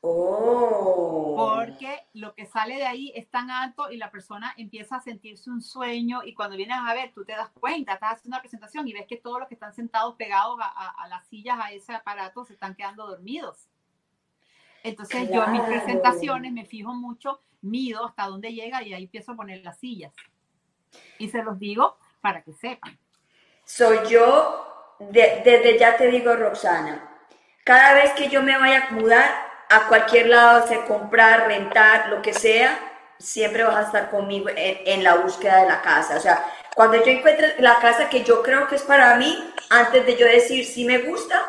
[0.00, 1.34] Oh.
[1.36, 5.50] Porque lo que sale de ahí es tan alto y la persona empieza a sentirse
[5.50, 8.86] un sueño y cuando vienes a ver, tú te das cuenta, estás haciendo una presentación
[8.86, 12.44] y ves que todos los que están sentados pegados a, las sillas, a ese aparato,
[12.44, 13.68] se están quedando dormidos.
[14.82, 19.32] Entonces yo en mis presentaciones me fijo mucho, mido hasta dónde llega y ahí empiezo
[19.32, 20.14] a poner las sillas.
[21.18, 22.98] Y se los digo para que sepan.
[23.64, 27.16] Soy yo, desde ya te digo, Roxana,
[27.64, 32.22] cada vez que yo me vaya a mudar, a cualquier lado, se comprar, rentar, lo
[32.22, 32.78] que sea,
[33.18, 36.16] siempre vas a estar conmigo en, la búsqueda de la casa.
[36.16, 36.44] O sea,
[36.74, 39.36] cuando yo encuentre la casa que yo creo que es para mí,
[39.70, 41.44] antes de yo decir si me gusta,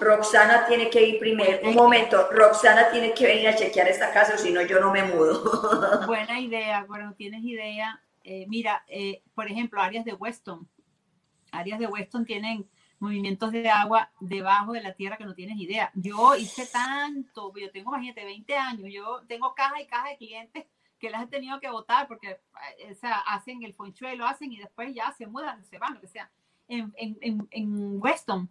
[0.00, 1.66] Roxana tiene que ir primero.
[1.68, 4.90] Un momento, Roxana tiene que venir a chequear esta casa, o si no, yo no
[4.90, 6.02] me mudo.
[6.06, 8.00] Buena idea, bueno, tienes idea.
[8.24, 10.68] Eh, mira, eh, por ejemplo, áreas de Weston.
[11.52, 12.68] Áreas de Weston tienen
[13.04, 15.90] movimientos de agua debajo de la tierra que no tienes idea.
[15.94, 20.66] Yo hice tanto, yo tengo, imagínate, 20 años, yo tengo caja y caja de clientes
[20.98, 24.52] que las he tenido que votar porque eh, o sea, hacen el fonchuelo, lo hacen
[24.52, 26.30] y después ya se mudan, se van, lo que sea.
[26.66, 28.50] En, en, en, Weston,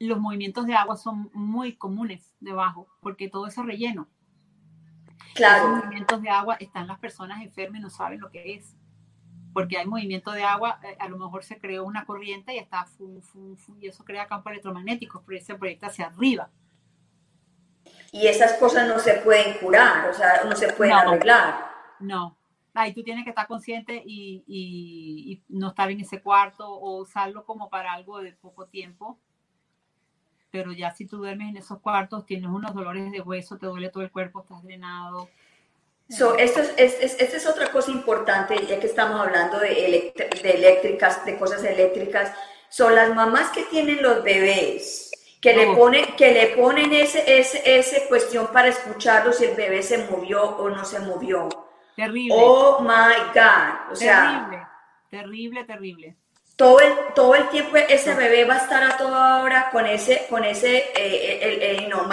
[0.00, 4.08] los movimientos de agua son muy comunes debajo porque todo eso relleno.
[5.34, 5.68] Claro.
[5.68, 8.75] Los movimientos de agua están las personas enfermas y no saben lo que es
[9.56, 12.86] porque hay movimiento de agua, eh, a lo mejor se creó una corriente y está
[13.80, 16.50] y eso crea campos electromagnéticos, pero se proyecta hacia arriba.
[18.12, 21.70] Y esas cosas no se pueden curar, o sea, no se pueden arreglar.
[22.00, 22.36] No,
[22.74, 27.46] ahí tú tienes que estar consciente y, y, no estar en ese cuarto o usarlo
[27.46, 29.18] como para algo de poco tiempo.
[30.50, 33.88] Pero ya si tú duermes en esos cuartos, tienes unos dolores de hueso, te duele
[33.88, 35.30] todo el cuerpo, estás drenado,
[36.08, 40.50] So, esto es, es, esta es otra cosa importante, ya que estamos hablando de, de
[40.50, 42.32] eléctricas, de cosas eléctricas.
[42.68, 47.62] Son las mamás que tienen los bebés, que le ponen, que le ponen ese, ese,
[47.78, 51.48] ese cuestión para escucharlo si el bebé se movió o no se movió.
[51.96, 52.34] Terrible.
[52.36, 53.92] Oh my God.
[53.92, 54.66] O sea, terrible,
[55.10, 56.16] terrible, terrible
[56.56, 60.26] todo el, todo el tiempo ese bebé va a estar a toda hora con ese,
[60.28, 62.08] con ese eh, el, el, no,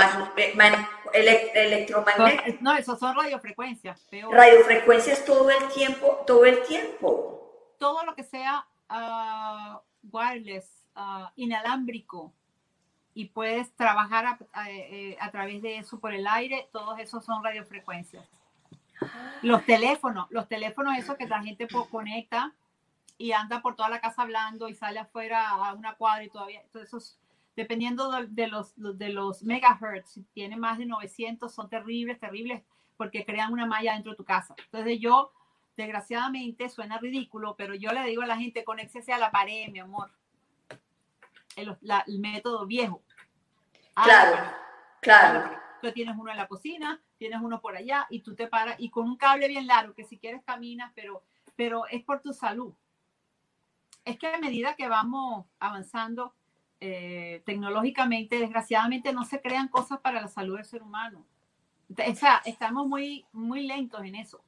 [1.13, 2.57] electromagnético.
[2.61, 4.07] No, eso son radiofrecuencias.
[4.31, 7.75] Radiofrecuencias todo el tiempo, todo el tiempo.
[7.77, 9.79] Todo lo que sea uh,
[10.11, 12.33] wireless, uh, inalámbrico,
[13.13, 17.43] y puedes trabajar a, eh, a, través de eso por el aire, todos esos son
[17.43, 18.27] radiofrecuencias.
[19.41, 22.53] Los teléfonos, los teléfonos esos que la gente conecta
[23.17, 26.61] y anda por toda la casa hablando y sale afuera a una cuadra y todavía,
[26.61, 27.19] entonces
[27.55, 32.63] dependiendo de, los, de los megahertz, si tiene más de 900 son terribles, terribles
[32.97, 34.55] porque crean una malla dentro de tu casa.
[34.65, 35.31] Entonces yo,
[35.75, 39.79] desgraciadamente, suena ridículo, pero yo le digo a la gente, conéctese a la pared, mi
[39.79, 40.11] amor.
[41.55, 41.77] El,
[42.07, 43.01] el método viejo.
[43.93, 44.51] Claro,
[45.01, 45.59] claro.
[45.81, 48.89] Tú tienes uno en la cocina, tienes uno por allá y tú te paras y
[48.89, 51.23] con un cable bien largo que si quieres caminas, pero,
[51.55, 52.73] pero es por tu salud
[54.05, 56.33] es que a medida que vamos avanzando
[56.85, 61.25] eh, tecnológicamente, desgraciadamente no se crean cosas para la salud del ser humano.
[61.89, 64.43] O sea, estamos muy, muy lentos en eso.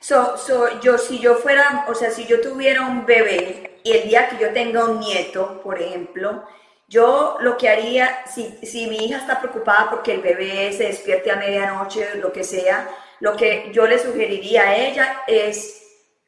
[0.00, 4.08] So, so, yo, si yo fuera, o sea, si yo tuviera un bebé y el
[4.08, 6.44] día que yo tenga un nieto, por ejemplo,
[6.88, 11.30] yo lo que haría, si, si mi hija está preocupada porque el bebé se despierte
[11.30, 12.88] a medianoche, lo que sea,
[13.20, 15.82] lo que yo le sugeriría a ella es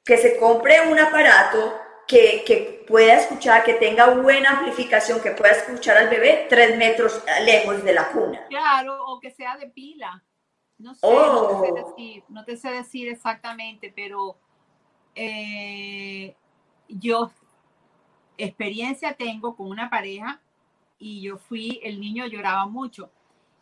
[0.05, 5.99] que se compre un aparato que, pueda escuchar, que tenga buena amplificación, que pueda escuchar
[5.99, 8.47] al bebé tres metros lejos de la cuna.
[8.49, 10.25] Claro, o que sea de pila.
[10.79, 11.75] No sé, no, te sé oh.
[11.75, 14.39] decir, no te sé decir exactamente, pero
[15.15, 16.35] eh,
[16.89, 17.31] yo
[18.39, 20.41] experiencia tengo con una pareja
[20.99, 23.11] y yo fui, el niño lloraba mucho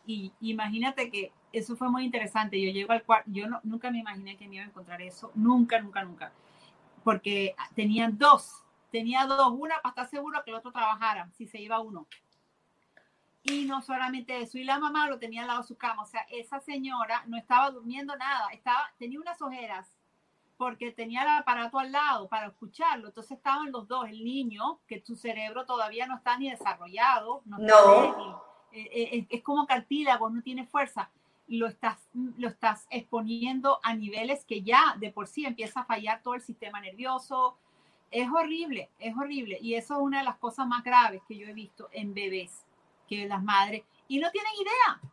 [0.05, 2.61] y imagínate que eso fue muy interesante.
[2.61, 5.31] Yo llego al cuarto, yo no, nunca me imaginé que me iba a encontrar eso,
[5.33, 6.31] nunca, nunca, nunca,
[7.07, 11.57] porque tenían dos, tenía dos, una para estar seguro que el otro trabajara, si se
[11.57, 12.05] iba uno.
[13.43, 16.05] Y no solamente eso, y la mamá lo tenía al lado de su cama, o
[16.05, 19.87] sea, esa señora no estaba durmiendo nada, estaba, tenía unas ojeras
[20.57, 23.07] porque tenía el aparato al lado para escucharlo.
[23.07, 27.57] Entonces estaban los dos, el niño, que tu cerebro todavía no está ni desarrollado, no,
[27.57, 28.43] no.
[28.73, 31.09] Eh, eh, es como cartílago, no tiene fuerza
[31.47, 36.21] lo estás, lo estás exponiendo a niveles que ya de por sí empieza a fallar
[36.21, 37.57] todo el sistema nervioso.
[38.11, 39.57] Es horrible, es horrible.
[39.61, 42.65] Y eso es una de las cosas más graves que yo he visto en bebés,
[43.07, 45.11] que las madres, y no tienen idea.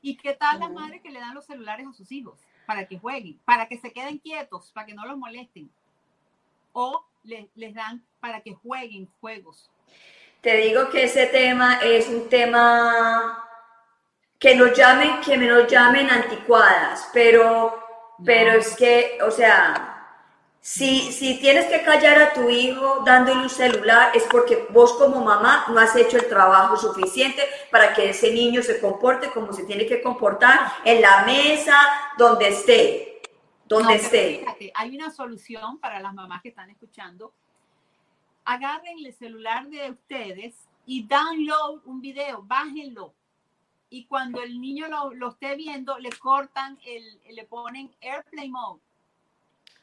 [0.00, 2.98] ¿Y qué tal las madres que le dan los celulares a sus hijos para que
[2.98, 5.70] jueguen, para que se queden quietos, para que no los molesten?
[6.72, 9.70] O les dan para que jueguen juegos.
[10.40, 13.41] Te digo que ese tema es un tema
[14.42, 17.78] que nos llamen, que me nos llamen anticuadas, pero,
[18.24, 20.18] pero es que, o sea,
[20.60, 25.24] si, si tienes que callar a tu hijo dándole un celular, es porque vos como
[25.24, 27.40] mamá no has hecho el trabajo suficiente
[27.70, 31.76] para que ese niño se comporte como se tiene que comportar en la mesa,
[32.18, 33.22] donde esté,
[33.66, 34.44] donde esté.
[34.74, 37.32] hay una solución para las mamás que están escuchando.
[38.44, 43.14] Agarren el celular de ustedes y download un video, bájenlo
[43.92, 48.80] y cuando el niño lo, lo, esté viendo, le cortan, el, le ponen Airplay Mode.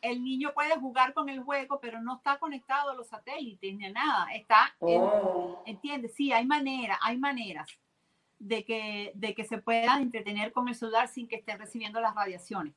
[0.01, 3.85] El niño puede jugar con el juego, pero no está conectado a los satélites ni
[3.85, 4.33] a nada.
[4.33, 5.61] Está, oh.
[5.67, 6.15] ¿entiendes?
[6.15, 7.69] Sí, hay maneras, hay maneras
[8.39, 12.15] de que, de que se puedan entretener con el celular sin que estén recibiendo las
[12.15, 12.73] radiaciones.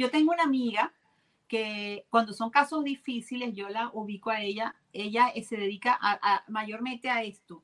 [0.00, 0.92] Yo tengo una amiga
[1.46, 7.08] que cuando son casos difíciles, yo la ubico a ella, ella se dedica a, mayormente
[7.08, 7.62] a esto.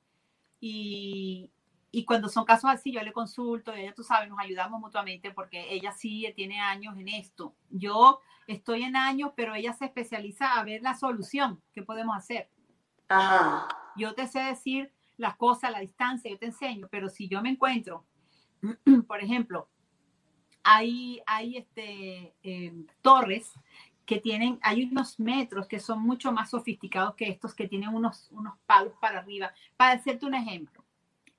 [0.60, 1.50] Y,
[1.90, 5.72] y cuando son casos así, yo le consulto, ella, tú sabes, nos ayudamos mutuamente porque
[5.72, 7.54] ella sí tiene años en esto.
[7.70, 12.50] Yo estoy en años, pero ella se especializa a ver la solución que podemos hacer.
[13.08, 13.68] Ajá.
[13.96, 17.50] Yo te sé decir las cosas, la distancia, yo te enseño, pero si yo me
[17.50, 18.04] encuentro,
[19.08, 19.68] por ejemplo,
[20.62, 23.52] hay, hay este, em, torres
[24.04, 28.28] que tienen, hay unos metros que son mucho más sofisticados que estos, que tienen unos,
[28.30, 29.52] unos palos para arriba.
[29.76, 30.77] Para hacerte un ejemplo,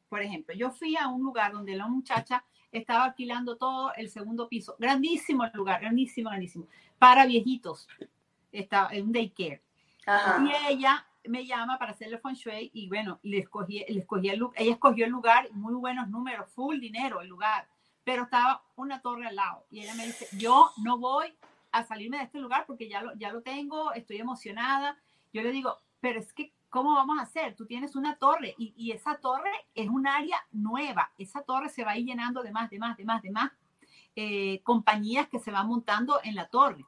[0.09, 4.47] por ejemplo, yo fui a un lugar donde la muchacha estaba alquilando todo el segundo
[4.47, 7.87] piso, grandísimo el lugar, grandísimo, grandísimo, para viejitos,
[8.51, 9.61] estaba en un daycare.
[10.43, 14.41] Y ella me llama para hacerle feng shui y bueno, le escogí, le escogí el,
[14.55, 17.67] ella escogió el lugar, muy buenos números, full dinero el lugar,
[18.03, 21.33] pero estaba una torre al lado y ella me dice, yo no voy
[21.71, 24.97] a salirme de este lugar porque ya lo, ya lo tengo, estoy emocionada.
[25.31, 27.55] Yo le digo, pero es que ¿cómo vamos a hacer?
[27.55, 31.11] Tú tienes una torre y, esa torre es un área nueva.
[31.17, 33.51] Esa torre se va a ir llenando de más, de más, de más, de más
[34.15, 36.85] eh, compañías que se van montando en la torre.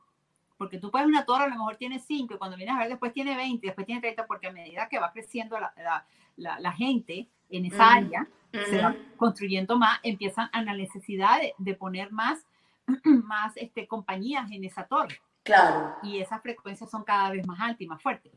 [0.57, 2.89] Porque tú puedes una torre, a lo mejor tiene 5 y cuando vienes a ver
[2.89, 7.65] después tiene 20, después tiene 30, porque a medida que va creciendo la, gente en
[7.65, 12.45] esa área, se va construyendo más, empiezan a la necesidad de, poner más,
[13.03, 15.19] más este, compañías en esa torre.
[15.43, 15.95] Claro.
[16.03, 18.31] Y esas frecuencias son cada vez más altas y más fuertes.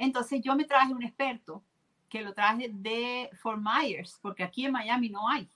[0.00, 1.62] Entonces yo me traje un experto
[2.08, 5.46] que lo traje de Fort Myers, porque aquí en Miami no hay.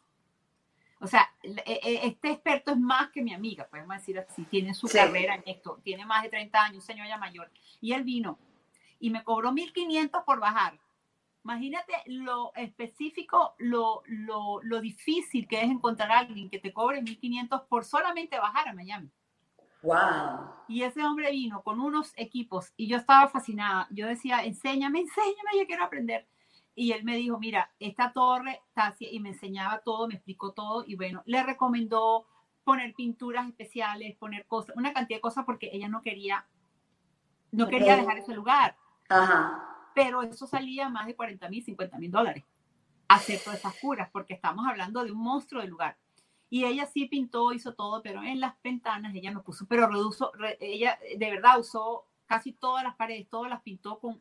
[1.01, 4.75] O sea, e, e, este experto es más que mi amiga, podemos decir así, tiene
[4.75, 7.51] su carrera en esto, tiene más de 30 años, señor ya mayor.
[7.81, 8.39] Y él vino
[9.01, 10.79] y me cobró 1.500 por bajar.
[11.43, 17.01] Imagínate lo específico, lo, lo, lo difícil que es encontrar a alguien que te cobre
[17.01, 19.11] 1.500 por solamente bajar a Miami.
[19.85, 20.51] Wow.
[20.67, 23.87] Y ese hombre vino con unos equipos y yo estaba fascinada.
[23.91, 26.27] Yo decía, enséñame, enséñame, yo quiero aprender.
[26.75, 30.53] Y él me dijo, mira, esta torre está así, y me enseñaba todo, me explicó
[30.53, 32.27] todo, y bueno, le recomendó
[32.65, 36.47] poner pinturas especiales, poner cosas, una cantidad de cosas porque ella no quería,
[37.53, 38.77] no quería dejar ese lugar.
[39.09, 39.93] Ajá.
[39.95, 42.45] Pero eso salía más de 40 mil, 50 mil dólares
[43.09, 45.97] hacer todas esas curas, porque estamos hablando de un monstruo del lugar.
[46.55, 50.31] Y ella sí pintó, hizo todo, pero en las ventanas ella no puso, pero redujo,
[50.61, 54.21] ella de verdad usó casi todas las paredes, todas las pintó con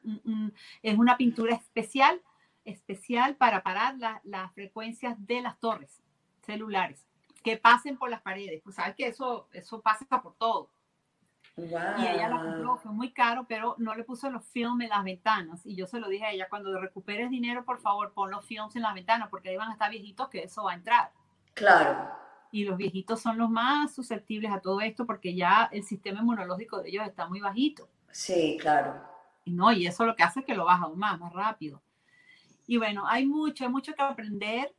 [0.82, 2.24] es una pintura especial,
[2.66, 6.02] especial para parar las frecuencias de las torres
[6.42, 7.06] celulares
[7.44, 8.64] que pasen por las paredes.
[8.64, 10.72] Pues sabes que eso, eso pasa por todo.
[11.56, 15.04] Y ella la compró, fue muy caro, pero no le puso los films en las
[15.04, 15.64] ventanas.
[15.68, 18.76] Y yo se lo dije a ella, cuando recuperes dinero, por favor, pon los films
[18.76, 21.12] en las ventanas, porque ahí van a estar viejitos que eso va a entrar.
[21.54, 22.14] Claro
[22.54, 26.84] y los viejitos son los más susceptibles a todo esto porque ya el sistema inmunológico
[26.84, 27.90] de ellos está muy bajito.
[28.12, 29.02] Sí, claro.
[29.44, 31.82] No, y eso lo que hace es que lo baja aún más, más rápido.
[32.68, 34.72] Y bueno, hay mucho, hay mucho que aprender.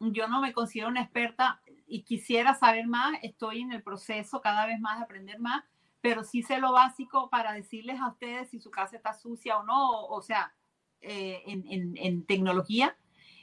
[0.00, 4.66] yo no me considero una experta y quisiera saber más, estoy en el proceso cada
[4.66, 5.62] vez más de aprender más,
[6.00, 9.62] pero sí sé lo básico para decirles a ustedes si su casa está sucia o
[9.62, 10.52] no, o, sea,
[11.00, 12.96] eh, en, en, tecnología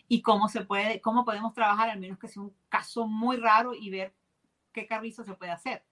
[0.10, 3.74] y cómo se puede, cómo podemos trabajar, al menos que sea un caso muy raro
[3.74, 4.12] y ver
[4.74, 5.84] qué carrizo se puede hacer.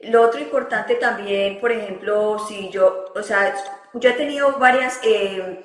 [0.00, 3.54] Lo otro importante también, por ejemplo, si yo, o sea,
[3.94, 5.62] yo he tenido varias eh,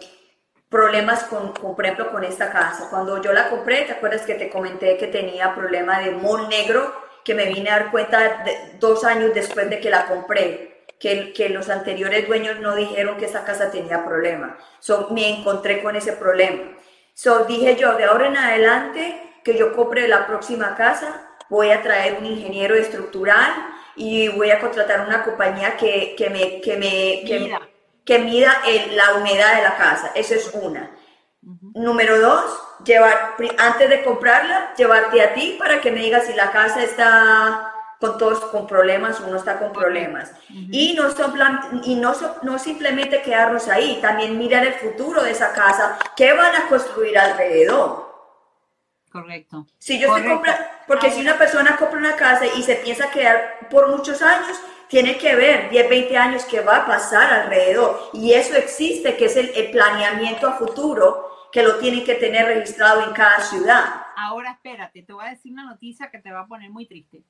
[0.70, 2.90] problemas con, por ejemplo, con esta casa.
[2.90, 6.94] Cuando yo la compré, ¿te acuerdas que te comenté que tenía problema de mol negro?
[7.24, 8.44] Que me vine a dar cuenta
[8.80, 13.26] dos años después de que la compré, que, que los anteriores dueños no dijeron que
[13.26, 14.58] esa casa tenía problema.
[14.80, 16.74] So, me encontré con ese problema.
[17.14, 21.82] So, dije yo, de ahora en adelante, que yo compre la próxima casa, voy a
[21.82, 23.52] traer un ingeniero estructural
[23.96, 27.56] y voy a contratar una compañía que, que me, que me, que,
[28.04, 28.58] que mida
[28.92, 30.12] la humedad de la casa.
[30.16, 30.92] Eso es una.
[31.42, 32.46] Número dos,
[32.86, 37.73] llevar, antes de comprarla, llevarte a ti para que me digas si la casa está
[38.04, 40.30] con todos con problemas o no está con problemas.
[40.50, 41.34] Y, no, son
[41.86, 46.54] y no, no simplemente quedarnos ahí, también mirar el futuro de esa casa, qué van
[46.54, 48.12] a construir alrededor.
[49.10, 49.68] Correcto.
[49.78, 50.14] Si yo
[50.86, 55.18] porque si una persona compra una casa y se piensa quedar por muchos años, tiene
[55.18, 58.10] que ver 10, 20 años que va a pasar alrededor.
[58.12, 63.08] Y eso existe, que es el, planeamiento a futuro, que lo tienen que tener registrado
[63.08, 63.86] en cada ciudad.
[64.18, 67.24] Ahora espérate, te voy a decir una noticia que te va a poner muy triste,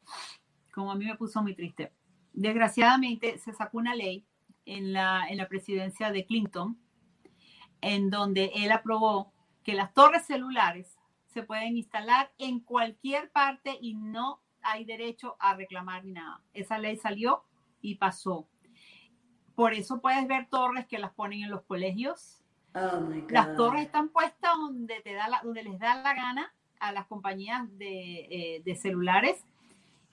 [0.73, 1.93] como a mí me puso muy triste.
[2.33, 4.25] Desgraciadamente se sacó una ley
[4.65, 6.77] en la, en la presidencia de Clinton,
[7.81, 10.97] en donde él aprobó que las torres celulares
[11.27, 16.41] se pueden instalar en cualquier parte y no hay derecho a reclamar ni nada.
[16.53, 17.43] Esa ley salió
[17.81, 18.47] y pasó.
[19.55, 22.41] Por eso puedes ver torres que las ponen en los colegios.
[22.75, 27.05] Oh las torres están puestas donde, te da donde les da la gana a las
[27.05, 29.45] compañías de, eh, de celulares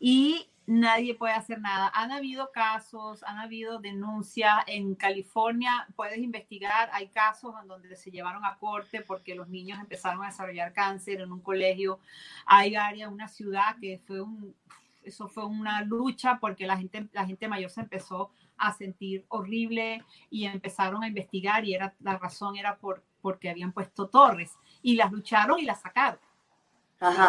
[0.00, 1.90] y nadie puede hacer nada.
[1.94, 4.54] Han habido casos, han habido denuncias.
[4.66, 9.78] En California puedes investigar, hay casos en donde se llevaron a corte porque los niños
[9.78, 12.00] empezaron a desarrollar cáncer en un colegio.
[12.46, 14.54] Hay área, una ciudad que fue un,
[15.02, 20.04] eso fue una lucha porque la gente, la gente mayor se empezó a sentir horrible
[20.30, 24.96] y empezaron a investigar y era, la razón era por, porque habían puesto torres y
[24.96, 26.20] las lucharon y las sacaron.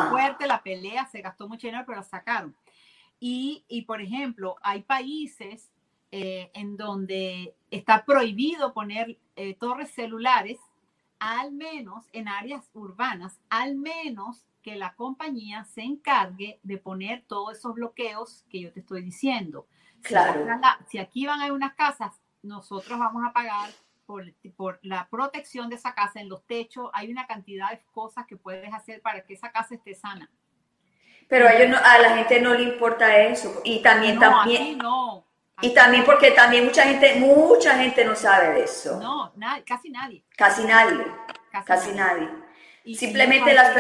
[0.10, 2.56] fuerte la pelea, se gastó mucho dinero, pero la sacaron.
[3.24, 5.72] Y, por ejemplo, hay países
[6.12, 10.58] eh, en donde está prohibido poner eh, torres celulares,
[11.20, 17.60] al menos en áreas urbanas, al menos que la compañía se encargue de poner todos
[17.60, 19.68] esos bloqueos que yo te estoy diciendo.
[20.02, 20.48] Claro.
[20.90, 23.70] Si, aquí van a unas casas, nosotros vamos a pagar
[24.08, 26.90] por, por, la protección de esa casa en los techos.
[26.94, 30.32] Hay una cantidad de cosas que puedes hacer para que esa casa esté sana.
[31.32, 33.62] Pero a, ellos a la gente no le importa eso.
[33.64, 34.78] Y también, también.
[34.78, 35.26] No.
[35.62, 39.00] Y también porque también mucha gente, mucha gente no sabe de eso.
[39.00, 39.32] No,
[39.66, 40.26] casi nadie.
[40.36, 41.06] Casi nadie.
[41.66, 42.28] Casi, nadie.
[42.94, 43.72] Simplemente las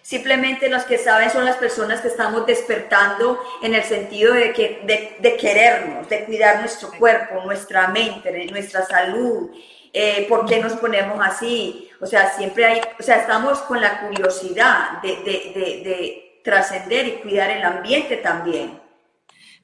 [0.00, 4.82] simplemente los que saben son las personas que estamos despertando en el sentido de, que,
[4.84, 9.50] de, de querernos, de cuidar nuestro cuerpo, nuestra mente, nuestra salud,
[9.92, 11.90] eh, ¿por qué nos ponemos así?
[12.00, 17.50] O sea, siempre hay, o sea, estamos con la curiosidad de, de trascender y cuidar
[17.50, 18.80] el ambiente también.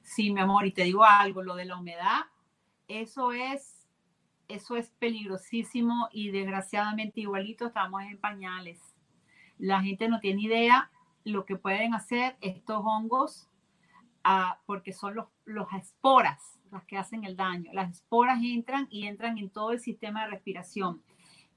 [0.01, 2.25] Sí, mi amor, y te digo algo, lo de la humedad,
[2.89, 3.87] eso es,
[4.49, 8.81] eso es peligrosísimo y desgraciadamente igualito estamos en pañales.
[9.57, 10.91] La gente no tiene idea
[11.23, 13.47] lo que pueden hacer estos hongos
[14.25, 17.71] ah, porque son los, los esporas las que hacen el daño.
[17.71, 21.01] Las esporas entran y entran en todo el sistema de respiración.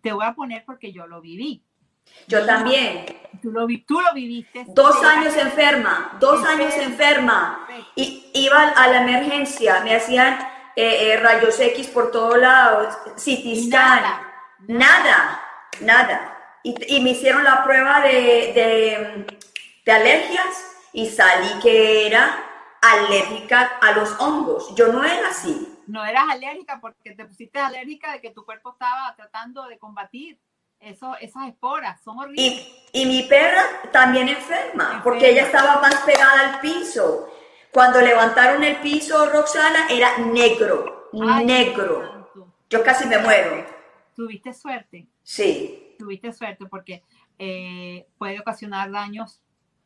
[0.02, 1.64] Te voy a poner porque yo lo viví.
[2.26, 3.06] Yo también.
[3.42, 4.64] Tú lo, tú lo viviste.
[4.68, 7.66] Dos años enferma, dos años enferma.
[7.94, 10.38] Y iba a la emergencia, me hacían
[10.74, 14.22] eh, eh, rayos X por todos lados, CT Nada,
[14.68, 15.40] nada,
[15.80, 16.32] nada.
[16.62, 19.26] Y, me hicieron la prueba de,
[19.84, 22.42] de, alergias y salí que era
[22.82, 24.74] alérgica a los hongos.
[24.74, 25.78] Yo no era así.
[25.86, 30.40] No eras alérgica porque te pusiste alérgica de que tu cuerpo estaba tratando de combatir
[30.80, 32.68] eso, esas esporas son horribles.
[32.92, 33.62] Y, mi perra
[33.92, 37.28] también enferma, porque ella estaba más pegada al piso.
[37.72, 41.10] Cuando levantaron el piso, Roxana, era negro,
[41.44, 42.28] negro.
[42.70, 43.66] Yo casi me muero.
[44.14, 45.08] ¿Tuviste suerte?
[45.22, 45.94] Sí.
[45.98, 47.02] Tuviste suerte porque
[47.38, 49.42] eh, puede ocasionar daños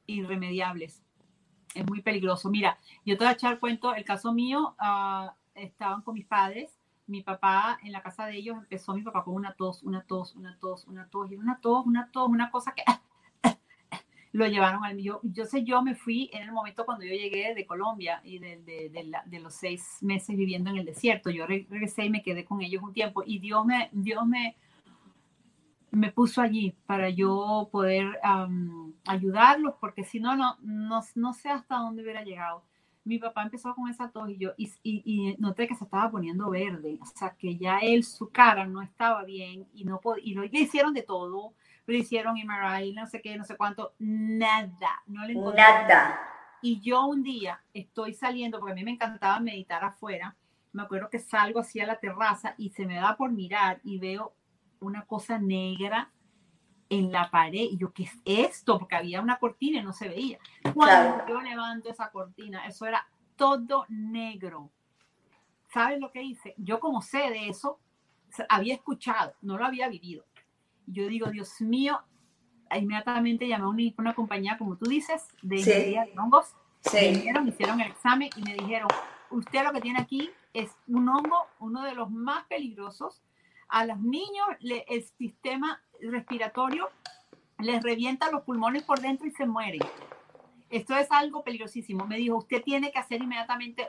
[0.06, 1.02] irremediables.
[1.74, 2.48] Es muy peligroso.
[2.50, 6.79] Mira, yo te voy a echar cuento, el caso mío, uh, estaban con mis padres
[7.10, 10.34] mi papá en la casa de ellos empezó mi papá con una tos, una tos,
[10.36, 12.84] una tos, una tos, y una tos, una tos, una cosa que...
[14.32, 17.52] lo llevaron al yo, yo sé, yo me fui en el momento cuando yo llegué
[17.54, 21.30] de Colombia y de, de, de, los seis meses viviendo en el desierto.
[21.30, 24.56] Yo regresé y me quedé con ellos un tiempo y Dios me, Dios me,
[25.90, 28.20] me puso allí para yo poder
[29.06, 32.62] ayudarlos, porque si no, no, no, sé hasta dónde hubiera llegado.
[33.04, 36.50] Mi papá empezó con esa tos y yo, y, y, noté que se estaba poniendo
[36.50, 40.42] verde, o sea, que ya él, su cara no estaba bien y no y lo,
[40.42, 41.54] le hicieron de todo,
[41.86, 46.20] le hicieron MRI, no sé qué, no sé cuánto, nada, no le Nada.
[46.62, 50.36] Y yo un día estoy saliendo, porque a mí me encantaba meditar afuera,
[50.72, 53.98] me acuerdo que salgo así a la terraza y se me da por mirar y
[53.98, 54.34] veo
[54.80, 56.10] una cosa negra
[56.90, 57.68] en la pared.
[57.70, 58.78] Y yo, ¿qué es esto?
[58.78, 60.38] Porque había una cortina y no se veía.
[60.74, 64.70] Cuando yo levanto esa cortina, eso era todo negro.
[65.72, 66.54] ¿Sabes lo que hice?
[66.58, 67.78] Yo como sé de eso,
[68.48, 70.24] había escuchado, no lo había vivido.
[70.86, 72.00] Yo digo, Dios mío,
[72.76, 76.54] inmediatamente llamé a una, compañía, como tú dices, de ingeniería de hongos.
[76.92, 78.88] Vinieron, hicieron el examen y me dijeron,
[79.30, 83.22] usted lo que tiene aquí es un hongo, uno de los más peligrosos
[83.68, 86.88] a los niños el sistema respiratorio
[87.58, 89.82] les revienta los pulmones por dentro y se mueren.
[90.70, 92.06] Esto es algo peligrosísimo.
[92.06, 93.88] Me dijo, usted tiene que hacer inmediatamente,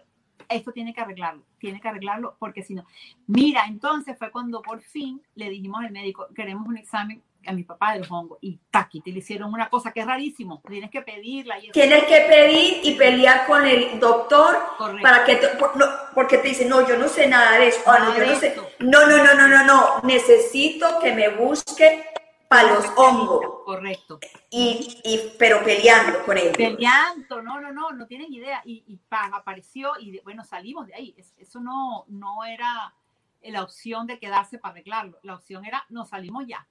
[0.50, 2.86] esto tiene que arreglarlo, tiene que arreglarlo porque si no.
[3.28, 7.64] Mira, entonces fue cuando por fin le dijimos al médico, queremos un examen a mi
[7.64, 11.02] papá del hongo y taqui, te le hicieron una cosa que es rarísimo, tienes que
[11.02, 11.60] pedirla.
[11.60, 14.58] Y tienes que pedir y pelear con el doctor
[15.02, 15.40] para que,
[15.76, 18.36] no, porque te dice, no, yo no sé nada de eso, ah, no, yo no,
[18.36, 18.56] sé.
[18.80, 22.06] no, no, no, no, no, no, necesito que me busque
[22.48, 23.64] para los hongos.
[23.64, 24.20] Correcto.
[24.50, 26.52] Y, y, pero peleando con él.
[26.52, 28.62] Peleando, no, no, no, no tienen idea.
[28.66, 31.16] Y, y apareció y bueno, salimos de ahí.
[31.38, 32.94] Eso no, no era
[33.44, 35.18] la opción de quedarse para arreglarlo.
[35.24, 36.68] La opción era, nos salimos ya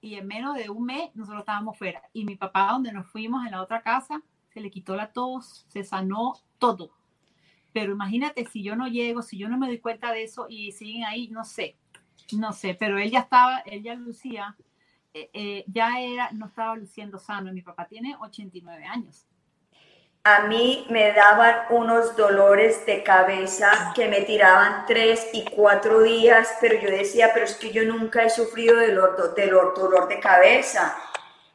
[0.00, 2.02] y en menos de un mes nosotros estábamos fuera.
[2.12, 5.66] Y mi papá, donde nos fuimos en la otra casa, se le quitó la tos,
[5.68, 6.92] se sanó todo.
[7.72, 10.72] Pero imagínate si yo no llego, si yo no me doy cuenta de eso y
[10.72, 11.76] siguen ahí, no sé,
[12.32, 14.56] no sé, pero él ya estaba, él ya lucía,
[15.12, 17.52] eh, eh, ya era, no estaba luciendo sano.
[17.52, 19.26] Mi papá tiene 89 años
[20.28, 26.52] a mí me daban unos dolores de cabeza que me tiraban tres y cuatro días,
[26.60, 28.98] pero yo decía, pero es que yo nunca he sufrido del,
[29.36, 30.96] del dolor de cabeza.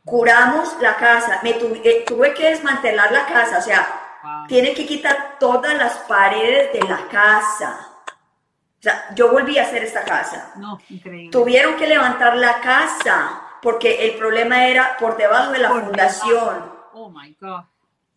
[0.05, 5.35] Curamos la casa, me eh, tuve, que desmantelar la casa, o sea, tiene que quitar
[5.37, 7.89] todas las paredes de la casa.
[8.07, 10.53] O sea, yo volví a hacer esta casa.
[10.55, 11.29] No, increíble.
[11.29, 16.71] Tuvieron que levantar la casa porque el problema era por debajo de la fundación.
[16.93, 17.65] Oh my God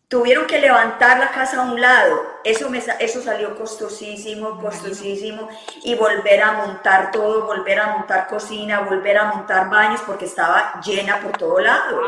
[0.07, 2.21] tuvieron que levantar la casa a un lado.
[2.43, 5.49] Eso, me, eso salió costosísimo, costosísimo.
[5.83, 10.79] Y volver a montar todo, volver a montar cocina, volver a montar baños, porque estaba
[10.81, 12.01] llena por todo lado.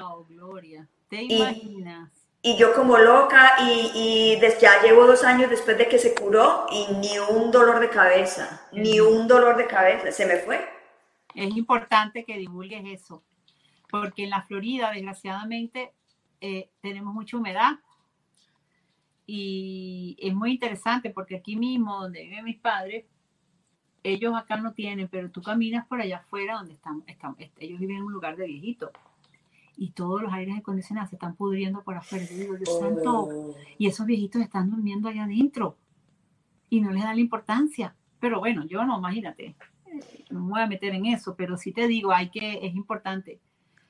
[0.00, 0.88] ¡Wow, Gloria!
[1.08, 2.10] ¿Te imaginas?
[2.44, 6.66] Y, yo como loca, y, y ya llevo dos años después de que se curó,
[6.70, 10.68] y ni un dolor de cabeza, ni un dolor de cabeza, se me fue.
[11.36, 13.22] Es importante que divulgues eso,
[13.90, 15.92] porque en la Florida, desgraciadamente,
[16.44, 17.78] eh, tenemos mucha humedad
[19.26, 23.04] y es muy interesante porque aquí mismo, donde viven mis padres,
[24.02, 27.98] ellos acá no tienen, pero tú caminas por allá afuera donde están, están ellos viven
[27.98, 28.90] en un lugar de viejito
[29.76, 32.26] y todos los aires acondicionados se están pudriendo por afuera.
[32.28, 33.54] Yo digo, Dios santo, oh.
[33.78, 35.76] y esos viejitos están durmiendo allá adentro
[36.68, 37.94] y no les dan la importancia.
[38.18, 39.54] Pero bueno, yo no, imagínate,
[40.28, 43.40] no me voy a meter en eso, pero sí te digo, hay que, es importante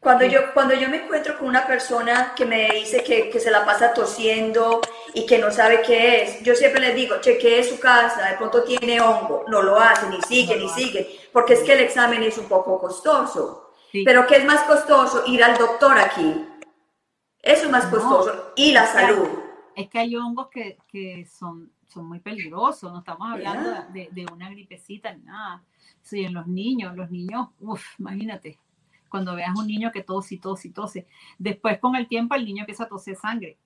[0.02, 3.52] cuando yo, cuando yo me encuentro con una persona que me dice que, que, se
[3.52, 4.80] la pasa tosiendo
[5.14, 8.64] y que no sabe qué es, yo siempre les digo, chequee su casa, de pronto
[8.64, 12.36] tiene hongo, no lo hace, ni sigue, ni sigue, porque es que el examen es
[12.36, 13.70] un poco costoso.
[13.92, 15.22] Pero ¿qué es más costoso?
[15.26, 16.46] Ir al doctor aquí.
[17.40, 18.54] Eso es más costoso.
[18.56, 19.28] Y la salud.
[19.76, 24.26] Es que hay hongos que, que son, son muy peligrosos, no estamos hablando de, de,
[24.32, 25.62] una gripecita ni nada.
[26.00, 28.58] Sí, en los niños, los niños, uff, imagínate
[29.12, 31.06] cuando veas un niño que tose y tose y tose.
[31.38, 33.58] Después con el tiempo el niño empieza a toser sangre.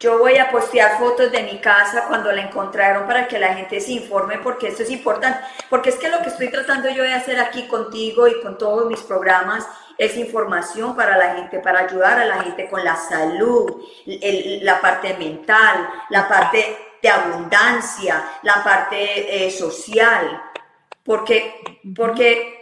[0.00, 3.80] Yo voy a postear fotos de mi casa cuando la encontraron para que la gente
[3.80, 5.40] se informe porque esto es importante.
[5.68, 8.88] Porque es que lo que estoy tratando yo de hacer aquí contigo y con todos
[8.88, 9.66] mis programas
[9.98, 15.14] es información para la gente, para ayudar a la gente con la salud, la parte
[15.14, 20.40] mental, la parte de abundancia, la parte eh, social.
[21.02, 22.57] Porque, porque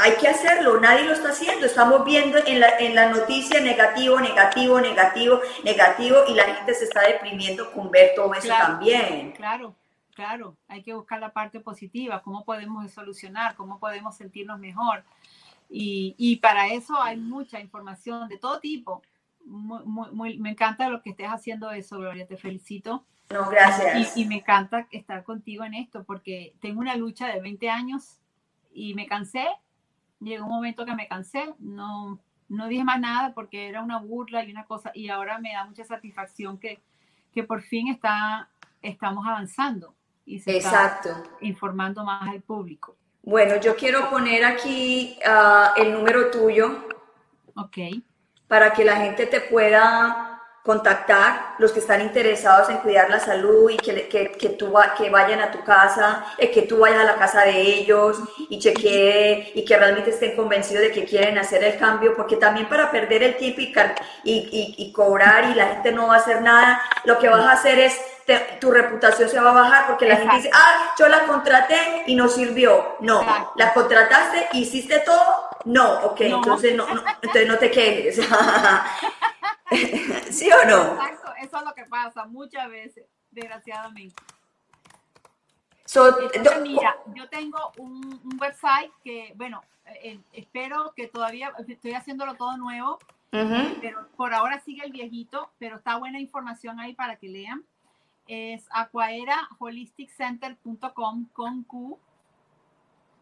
[0.00, 1.66] hay que hacerlo, nadie lo está haciendo.
[1.66, 6.84] Estamos viendo en la, en la noticia negativo, negativo, negativo, negativo y la gente se
[6.84, 9.32] está deprimiendo con ver todo eso también.
[9.32, 9.74] Claro,
[10.14, 15.04] claro, hay que buscar la parte positiva, cómo podemos solucionar, cómo podemos sentirnos mejor.
[15.68, 19.02] Y, y para eso hay mucha información de todo tipo.
[19.44, 23.04] muy, muy, me encanta lo que estés haciendo eso, Gloria, te felicito.
[23.30, 24.16] No, gracias.
[24.16, 28.20] Y, y, me encanta estar contigo en esto porque tengo una lucha de 20 años
[28.72, 29.46] y me cansé.
[30.20, 34.44] Llegó un momento que me cansé, no, no dije más nada porque era una burla
[34.44, 36.80] y una cosa, y ahora me da mucha satisfacción que,
[37.32, 38.48] que por fin está,
[38.82, 39.94] estamos avanzando
[40.24, 41.08] y se Exacto.
[41.08, 42.96] está informando más al público.
[43.22, 46.86] Bueno, yo quiero poner aquí uh, el número tuyo.
[47.54, 47.76] Ok.
[48.46, 50.27] Para que la gente te pueda
[50.68, 54.94] contactar, los que están interesados en cuidar la salud y que, que, que, tú va,
[54.94, 58.18] que vayan a tu casa, eh, que tú vayas a la casa de ellos
[58.50, 62.68] y chequee y que realmente estén convencidos de que quieren hacer el cambio, porque también
[62.68, 63.70] para perder el tiempo y,
[64.24, 67.52] y, y cobrar y la gente no va a hacer nada, lo que vas a
[67.52, 70.32] hacer es te, tu reputación se va a bajar porque la Exacto.
[70.32, 72.96] gente dice, ah, yo la contraté y no sirvió.
[73.00, 73.52] No, Exacto.
[73.56, 75.48] la contrataste, hiciste todo.
[75.64, 76.36] No, ok, no.
[76.36, 78.20] entonces no, no, entonces no te quejes.
[80.30, 80.94] ¿Sí o no?
[80.94, 84.16] Exacto, eso es lo que pasa muchas veces, desgraciadamente.
[85.84, 89.62] So, Entonces, mira, yo tengo un, un website que, bueno,
[90.02, 92.98] eh, espero que todavía estoy haciéndolo todo nuevo,
[93.32, 93.78] uh -huh.
[93.80, 97.64] pero por ahora sigue el viejito, pero está buena información ahí para que lean.
[98.26, 101.98] Es aquaeraholisticcenter.com con Q.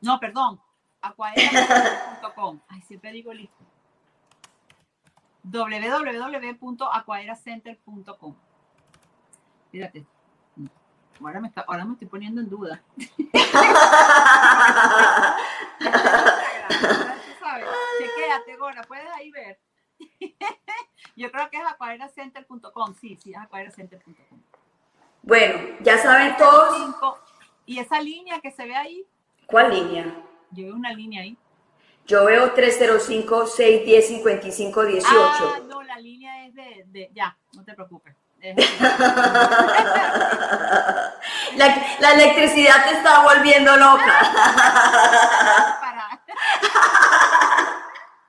[0.00, 0.60] No, perdón,
[1.00, 2.58] aquaera.com.
[2.68, 3.64] Ay, siempre digo listo
[5.46, 8.34] www.aquaeracenter.com.
[9.70, 10.04] Fíjate.
[11.20, 12.82] Ahora me, está, ahora me estoy poniendo en duda.
[17.98, 19.58] Chequéate, Gora, puedes ahí ver.
[21.16, 22.94] Yo creo que es aquaeracenter.com.
[22.94, 24.38] Sí, sí, es aquaeracenter.com.
[25.22, 26.94] Bueno, ya saben todos.
[27.64, 29.06] Y esa línea que se ve ahí.
[29.46, 30.04] ¿Cuál línea?
[30.50, 31.38] Yo veo una línea ahí.
[32.06, 35.02] Yo veo 305-610-5518.
[35.06, 38.14] Ah, no, la línea es de, de ya, no te preocupes.
[41.56, 44.20] la, la, electricidad te está volviendo loca.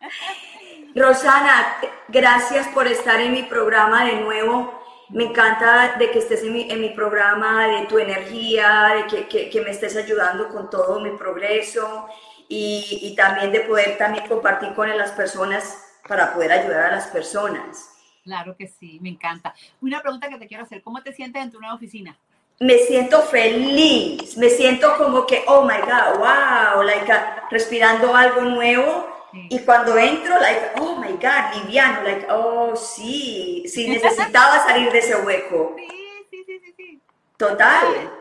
[0.95, 4.73] Rosana, gracias por estar en mi programa de nuevo.
[5.09, 9.27] Me encanta de que estés en mi, en mi programa, de tu energía, de que,
[9.27, 12.07] que, que me estés ayudando con todo mi progreso
[12.49, 17.07] y, y, también de poder también compartir con las personas para poder ayudar a las
[17.07, 17.89] personas.
[18.23, 19.53] Claro que sí, me encanta.
[19.81, 22.17] Una pregunta que te quiero hacer, ¿cómo te sientes en tu nueva oficina?
[22.59, 28.41] Me siento feliz, me siento como que, oh my God, wow, like, uh, respirando algo
[28.41, 29.15] nuevo.
[29.31, 29.47] Sí.
[29.51, 34.99] Y cuando entro, like, oh my God, liviano, like, oh sí, sí, necesitaba salir de
[34.99, 35.75] ese hueco.
[36.29, 36.73] Sí, sí, sí, sí.
[36.75, 37.01] sí.
[37.37, 38.11] Total.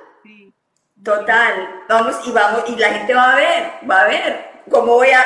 [1.05, 5.11] Total, vamos y vamos, y la gente va a ver, va a ver cómo voy
[5.11, 5.23] a,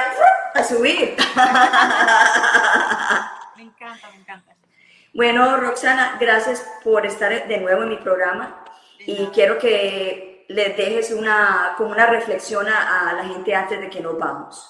[0.54, 1.16] a subir.
[3.56, 4.56] Me encanta, me encanta.
[5.14, 8.64] Bueno, Roxana, gracias por estar de nuevo en mi programa
[9.00, 13.90] y quiero que les dejes una, como una reflexión a, a la gente antes de
[13.90, 14.66] que nos vamos.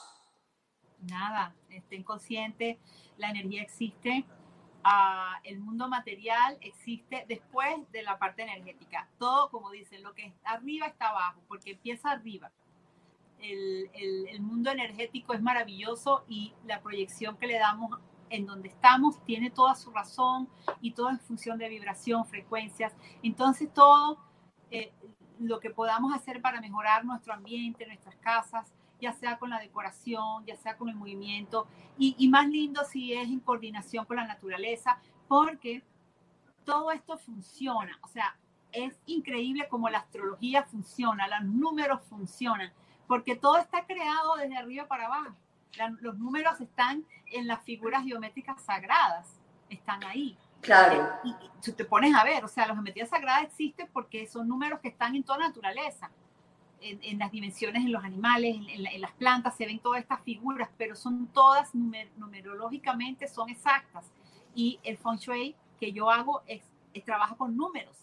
[1.00, 2.78] Nada, estén conscientes,
[3.16, 4.24] la energía existe,
[4.84, 9.08] Uh, el mundo material existe después de la parte energética.
[9.18, 12.50] Todo, como dicen, lo que está arriba está abajo, porque empieza arriba.
[13.38, 17.98] El, el, el, mundo energético es maravilloso y la proyección que le damos
[18.30, 20.48] en donde estamos tiene toda su razón
[20.80, 22.94] y todo en función de vibración, frecuencias.
[23.22, 24.18] Entonces, todo
[24.70, 24.92] eh,
[25.40, 30.44] lo que podamos hacer para mejorar nuestro ambiente, nuestras casas, ya sea con la decoración,
[30.46, 31.66] ya sea con el movimiento,
[31.98, 34.98] y, y, más lindo si es en coordinación con la naturaleza,
[35.28, 35.82] porque
[36.64, 38.36] todo esto funciona, o sea,
[38.72, 42.72] es increíble cómo la astrología funciona, los números funcionan,
[43.06, 45.34] porque todo está creado desde arriba para abajo.
[45.76, 50.36] La, los números están en las figuras geométricas sagradas, están ahí.
[50.60, 51.08] Claro.
[51.24, 54.46] Y, y, si te pones a ver, o sea, la geometría sagrada existe porque son
[54.46, 56.10] números que están en toda naturaleza
[56.80, 60.00] en, en, las dimensiones en los animales, en, en, en, las plantas, se ven todas
[60.00, 64.10] estas figuras, pero son todas numer, numerológicamente, son exactas.
[64.54, 66.62] Y el feng shui que yo hago es,
[66.92, 67.96] es trabaja con números.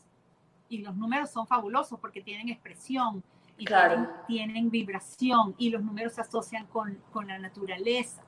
[0.69, 3.23] Y los números son fabulosos porque tienen expresión
[3.57, 4.07] y claro.
[4.27, 8.23] tienen, tienen, vibración y los números se asocian con, con la naturaleza,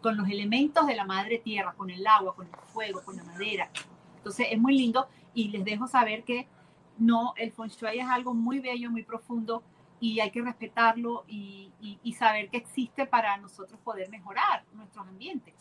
[0.00, 3.24] con los elementos de la madre tierra, con el agua, con el fuego, con la
[3.24, 3.70] madera.
[4.16, 6.46] Entonces es muy lindo y les dejo saber que
[6.98, 9.62] no, el feng shui es algo muy bello, muy profundo,
[10.00, 15.06] y hay que respetarlo y, y, y, saber que existe para nosotros poder mejorar nuestros
[15.06, 15.54] ambientes.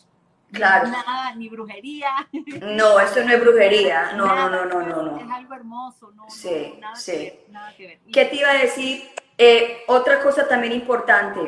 [0.51, 0.87] Claro.
[0.87, 2.09] No nada, ni brujería.
[2.61, 4.11] No, esto no es brujería.
[4.15, 6.11] No, nada, no, no, no, no, Es algo hermoso.
[6.11, 7.11] No, sí, no, nada, sí.
[7.11, 7.99] Que ver, nada que ver.
[8.11, 9.03] ¿Qué te iba a decir?
[9.37, 11.39] Eh, otra cosa también importante,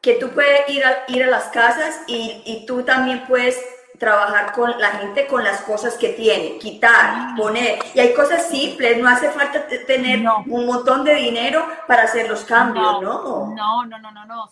[0.00, 3.62] que tú puedes ir a, ir a las casas y, y tú también puedes
[3.98, 7.78] trabajar con la gente con las cosas que tiene, quitar, poner.
[7.94, 12.44] Y hay cosas simples, no hace falta tener un montón de dinero para hacer los
[12.44, 13.54] cambios, ¿no?
[13.54, 14.50] No, no, no, no, no.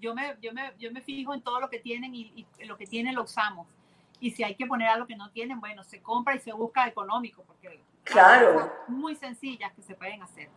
[0.00, 2.86] Yo me, yo me, yo me fijo en todo lo que tienen y, lo que
[2.86, 3.66] tienen lo usamos.
[4.18, 6.86] Y si hay que poner algo que no tienen, bueno, se compra y se busca
[6.86, 8.70] económico, porque claro.
[8.88, 10.50] muy sencillas que se pueden hacer.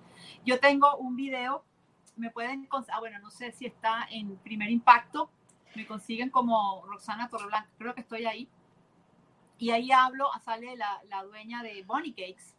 [0.45, 1.63] Yo tengo un video,
[2.17, 5.29] me pueden, ah, bueno, no sé si está en primer impacto,
[5.76, 8.47] me consiguen como Roxana Torreblanca, creo que estoy ahí.
[9.57, 12.55] Y ahí hablo, sale la, la dueña de Bonnie Cakes,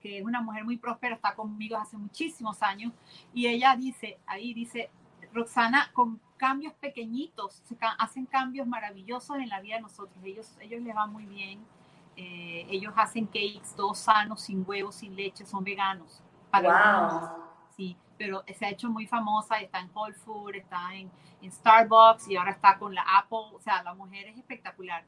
[0.00, 2.92] que es una mujer muy próspera, está conmigo hace muchísimos años,
[3.34, 4.90] y ella dice, ahí dice,
[5.32, 10.82] Roxana, con cambios pequeñitos, se hacen cambios maravillosos en la vida de nosotros, ellos, ellos
[10.82, 11.64] les va muy bien,
[12.16, 16.22] eh, ellos hacen cakes todos sanos, sin huevos, sin leche, son veganos.
[16.50, 17.36] Para
[17.76, 21.10] sí, pero se ha hecho muy famosa, está en Whole Food, está en,
[21.42, 25.04] en, Starbucks y ahora está con la Apple, o sea, la mujer es espectacular.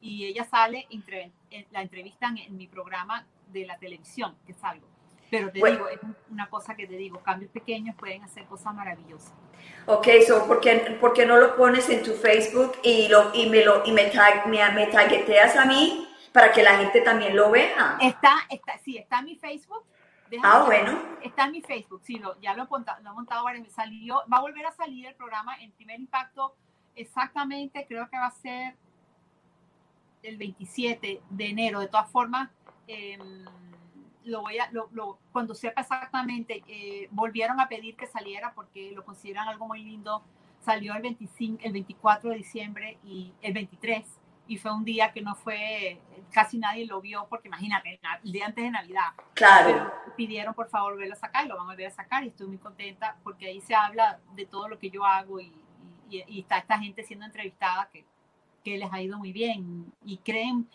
[0.00, 1.30] Y ella sale, entre,
[1.70, 4.86] la entrevistan en mi programa de la televisión, que es algo.
[5.30, 5.98] Pero te digo, es
[6.30, 9.32] una cosa que te digo, cambios pequeños pueden hacer cosas maravillosas.
[9.86, 13.48] Ok, so, ¿por qué, ¿por qué no lo pones en tu Facebook y, lo, y,
[13.48, 17.34] me, lo, y me, tag, me, me tagueteas a mí para que la gente también
[17.34, 17.96] lo vea?
[18.02, 19.84] Está, está, sí, está en mi Facebook
[20.42, 20.98] ah, bueno.
[21.22, 23.76] Está en mi Facebook, sí, lo, ya lo he, montado, lo he montado varias veces.
[23.76, 26.54] Salió, va a volver a salir el programa en primer impacto
[26.94, 28.76] exactamente, creo que va a ser
[30.22, 31.80] el 27 de enero.
[31.80, 32.50] De todas formas,
[32.86, 33.44] em,
[34.24, 39.04] lo voy a, lo, cuando sepa exactamente, eh, volvieron a pedir que saliera porque lo
[39.04, 40.22] consideran algo muy lindo.
[40.60, 44.06] Salió el 25, el 24 de diciembre y el 23
[44.46, 46.00] y fue un día que no fue,
[46.32, 49.12] casi nadie lo vio, porque imagínate, el día antes de Navidad.
[49.34, 49.92] Claro.
[50.16, 52.58] pidieron por favor verlo sacar y lo van a volver a sacar y estoy muy
[52.58, 55.52] contenta porque ahí se habla de todo lo que yo hago y,
[56.10, 58.04] y, está esta gente siendo entrevistada que,
[58.64, 60.68] que, les ha ido muy bien y creen,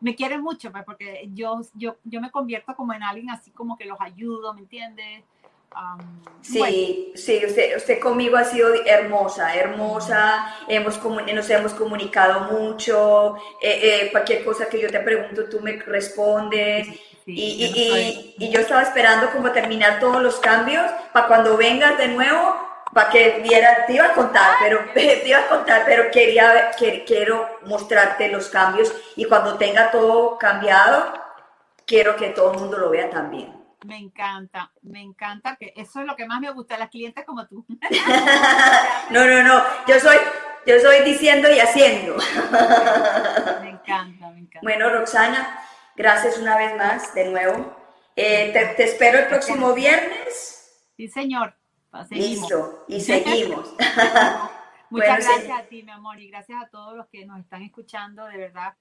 [0.00, 3.76] me quieren mucho, pues, porque yo, yo, yo me convierto como en alguien así como
[3.76, 5.24] que los ayudo, ¿me entiendes?
[6.42, 13.80] Sí, sí, usted, usted, conmigo ha sido hermosa, hermosa, hemos, nos hemos comunicado mucho, eh,
[13.82, 16.88] eh, cualquier cosa que yo te pregunto tú me respondes.
[17.26, 22.08] y, y, y, yo estaba esperando como terminar todos los cambios para cuando vengas de
[22.08, 22.56] nuevo,
[22.92, 26.70] para que viera, te iba a contar, pero te iba a contar, pero quería,
[27.06, 31.12] quiero mostrarte los cambios y cuando tenga todo cambiado,
[31.86, 33.59] quiero que todo el mundo lo vea también.
[33.86, 37.46] Me encanta, me encanta que eso es lo que más me gusta, las clientes como
[37.46, 37.64] tú.
[39.10, 40.16] no, no, no, yo soy,
[40.66, 42.16] yo soy diciendo y haciendo.
[43.62, 44.60] me encanta, me encanta.
[44.62, 45.60] Bueno, Roxana,
[45.96, 47.76] gracias una vez más, de nuevo.
[48.16, 50.84] Eh, te, espero el próximo viernes.
[50.96, 51.54] Sí, señor.
[52.10, 53.74] Listo, y seguimos.
[54.90, 58.26] Muchas gracias a ti, mi amor, y gracias a todos los que nos están escuchando,
[58.26, 58.74] de verdad.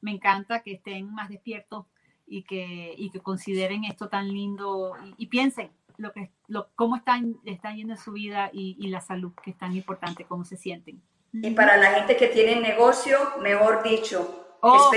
[0.00, 1.86] Me encanta que estén más despiertos
[2.26, 7.36] y que, y que consideren esto tan lindo y, piensen lo que, lo, cómo están,
[7.44, 10.56] están yendo en su vida y, y, la salud, que es tan importante, cómo se
[10.56, 11.02] sienten.
[11.32, 14.90] Y para la gente que tiene negocio, mejor dicho, oh,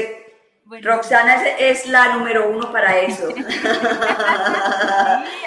[0.83, 3.27] Roxana es, la número uno para eso.
[3.35, 3.43] sí,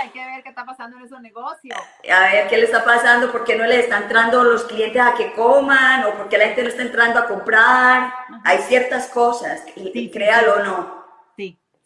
[0.03, 1.79] hay que ver qué está pasando en esos negocios.
[2.11, 5.15] A ver qué le está pasando, por qué no le están entrando los clientes a
[5.15, 8.13] que coman o por qué la gente no está entrando a comprar.
[8.45, 9.63] Hay ciertas cosas,
[10.13, 11.00] créalo o no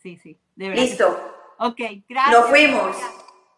[0.05, 0.39] sí, sí.
[0.57, 1.35] Listo.
[1.59, 2.41] Ok, gracias.
[2.41, 2.97] Nos fuimos.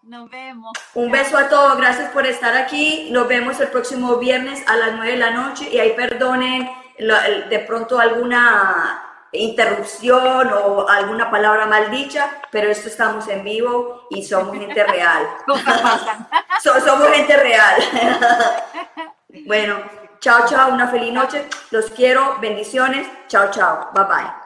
[0.02, 0.72] Nos vemos.
[0.94, 3.08] Un beso a todos, gracias por estar aquí.
[3.10, 7.64] Nos vemos el próximo viernes a las 9 de la noche y ahí perdonen de
[7.66, 9.02] pronto alguna
[9.32, 15.26] interrupción o alguna palabra mal dicha, pero esto estamos en vivo y somos gente real.
[16.62, 17.82] somos gente real.
[19.44, 19.80] bueno,
[20.20, 21.48] chao, chao, una feliz noche.
[21.72, 23.08] Los quiero, bendiciones.
[23.26, 23.90] Chao, chao.
[23.92, 24.45] Bye bye.